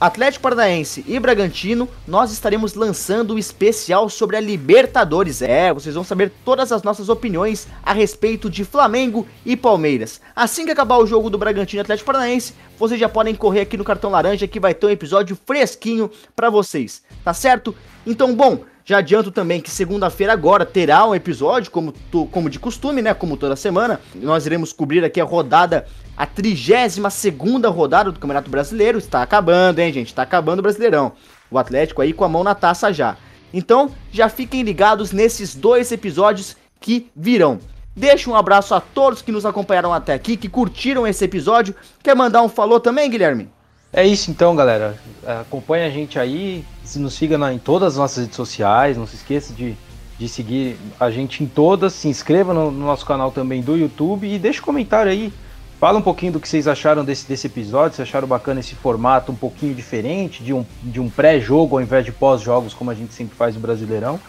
Atlético 0.00 0.44
Paranaense 0.44 1.04
e 1.06 1.20
Bragantino, 1.20 1.86
nós 2.08 2.32
estaremos 2.32 2.72
lançando 2.72 3.32
o 3.32 3.34
um 3.34 3.38
especial 3.38 4.08
sobre 4.08 4.34
a 4.34 4.40
Libertadores. 4.40 5.42
É, 5.42 5.74
vocês 5.74 5.94
vão 5.94 6.02
saber 6.02 6.32
todas 6.42 6.72
as 6.72 6.82
nossas 6.82 7.10
opiniões 7.10 7.68
a 7.82 7.92
respeito 7.92 8.48
de 8.48 8.64
Flamengo 8.64 9.28
e 9.44 9.54
Palmeiras. 9.58 10.18
Assim 10.34 10.64
que 10.64 10.70
acabar 10.70 10.96
o 10.96 11.06
jogo 11.06 11.28
do 11.28 11.36
Bragantino 11.36 11.80
e 11.80 11.82
Atlético 11.82 12.06
Paranaense, 12.06 12.54
vocês 12.78 12.98
já 12.98 13.10
podem 13.10 13.34
correr 13.34 13.60
aqui 13.60 13.76
no 13.76 13.84
cartão 13.84 14.08
laranja 14.08 14.48
que 14.48 14.58
vai 14.58 14.72
ter 14.72 14.86
um 14.86 14.90
episódio 14.90 15.38
fresquinho 15.44 16.10
para 16.34 16.48
vocês, 16.48 17.02
tá 17.22 17.34
certo? 17.34 17.76
Então, 18.06 18.34
bom, 18.34 18.64
já 18.90 18.98
adianto 18.98 19.30
também 19.30 19.60
que 19.60 19.70
segunda-feira 19.70 20.32
agora 20.32 20.64
terá 20.64 21.06
um 21.06 21.14
episódio, 21.14 21.70
como, 21.70 21.94
como 22.32 22.48
de 22.48 22.58
costume, 22.58 23.02
né? 23.02 23.12
Como 23.12 23.36
toda 23.36 23.54
semana. 23.54 24.00
Nós 24.14 24.46
iremos 24.46 24.72
cobrir 24.72 25.04
aqui 25.04 25.20
a 25.20 25.24
rodada 25.24 25.86
a 26.20 26.26
32 26.26 27.00
segunda 27.14 27.70
rodada 27.70 28.12
do 28.12 28.20
Campeonato 28.20 28.50
Brasileiro. 28.50 28.98
Está 28.98 29.22
acabando, 29.22 29.78
hein, 29.78 29.90
gente? 29.90 30.08
Está 30.08 30.20
acabando 30.20 30.58
o 30.58 30.62
Brasileirão. 30.62 31.12
O 31.50 31.58
Atlético 31.58 32.02
aí 32.02 32.12
com 32.12 32.22
a 32.24 32.28
mão 32.28 32.44
na 32.44 32.54
taça 32.54 32.92
já. 32.92 33.16
Então, 33.54 33.90
já 34.12 34.28
fiquem 34.28 34.62
ligados 34.62 35.12
nesses 35.12 35.54
dois 35.54 35.90
episódios 35.90 36.58
que 36.78 37.10
virão. 37.16 37.58
Deixa 37.96 38.28
um 38.28 38.36
abraço 38.36 38.74
a 38.74 38.80
todos 38.82 39.22
que 39.22 39.32
nos 39.32 39.46
acompanharam 39.46 39.94
até 39.94 40.12
aqui, 40.12 40.36
que 40.36 40.46
curtiram 40.46 41.06
esse 41.06 41.24
episódio. 41.24 41.74
Quer 42.02 42.14
mandar 42.14 42.42
um 42.42 42.50
falou 42.50 42.78
também, 42.78 43.08
Guilherme? 43.08 43.48
É 43.90 44.06
isso 44.06 44.30
então, 44.30 44.54
galera. 44.54 44.98
Acompanha 45.26 45.86
a 45.86 45.90
gente 45.90 46.18
aí, 46.18 46.66
nos 46.96 47.14
siga 47.14 47.38
na, 47.38 47.50
em 47.50 47.58
todas 47.58 47.94
as 47.94 47.98
nossas 47.98 48.18
redes 48.24 48.36
sociais, 48.36 48.98
não 48.98 49.06
se 49.06 49.16
esqueça 49.16 49.54
de, 49.54 49.74
de 50.18 50.28
seguir 50.28 50.76
a 51.00 51.10
gente 51.10 51.42
em 51.42 51.46
todas, 51.46 51.94
se 51.94 52.08
inscreva 52.08 52.52
no, 52.52 52.70
no 52.70 52.84
nosso 52.84 53.06
canal 53.06 53.32
também 53.32 53.62
do 53.62 53.74
YouTube 53.74 54.30
e 54.30 54.38
deixa 54.38 54.60
um 54.60 54.64
comentário 54.64 55.10
aí 55.10 55.32
Fala 55.80 55.98
um 55.98 56.02
pouquinho 56.02 56.32
do 56.32 56.40
que 56.40 56.46
vocês 56.46 56.68
acharam 56.68 57.02
desse, 57.02 57.26
desse 57.26 57.46
episódio, 57.46 57.96
se 57.96 58.02
acharam 58.02 58.28
bacana 58.28 58.60
esse 58.60 58.74
formato 58.74 59.32
um 59.32 59.34
pouquinho 59.34 59.74
diferente, 59.74 60.44
de 60.44 60.52
um, 60.52 60.62
de 60.82 61.00
um 61.00 61.08
pré-jogo 61.08 61.74
ao 61.74 61.80
invés 61.80 62.04
de 62.04 62.12
pós-jogos, 62.12 62.74
como 62.74 62.90
a 62.90 62.94
gente 62.94 63.14
sempre 63.14 63.34
faz 63.34 63.54
no 63.54 63.62
Brasileirão. 63.62 64.20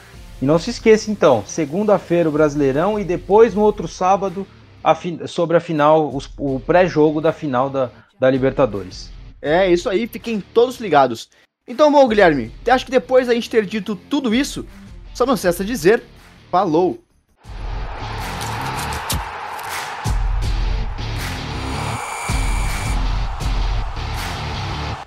E 0.42 0.46
não 0.46 0.58
se 0.58 0.70
esqueça 0.70 1.12
então, 1.12 1.44
segunda-feira 1.46 2.30
o 2.30 2.32
Brasileirão 2.32 2.98
e 2.98 3.04
depois 3.04 3.54
no 3.54 3.60
outro 3.60 3.86
sábado 3.86 4.48
a 4.82 4.96
sobre 5.28 5.58
a 5.58 5.60
final, 5.60 6.16
os, 6.16 6.30
o 6.38 6.58
pré-jogo 6.62 7.20
da 7.20 7.34
final 7.34 7.70
da, 7.70 7.92
da 8.18 8.32
Libertadores. 8.32 9.12
É, 9.42 9.70
isso 9.70 9.90
aí, 9.90 10.08
fiquem 10.08 10.42
todos 10.54 10.80
ligados. 10.80 11.28
Então, 11.68 11.92
bom, 11.92 12.08
Guilherme, 12.08 12.50
acho 12.66 12.86
que 12.86 12.92
depois 12.92 13.28
da 13.28 13.34
gente 13.34 13.50
ter 13.50 13.66
dito 13.66 13.94
tudo 13.94 14.34
isso, 14.34 14.66
só 15.14 15.26
não 15.26 15.36
cessa 15.36 15.66
dizer, 15.66 16.02
falou! 16.50 16.98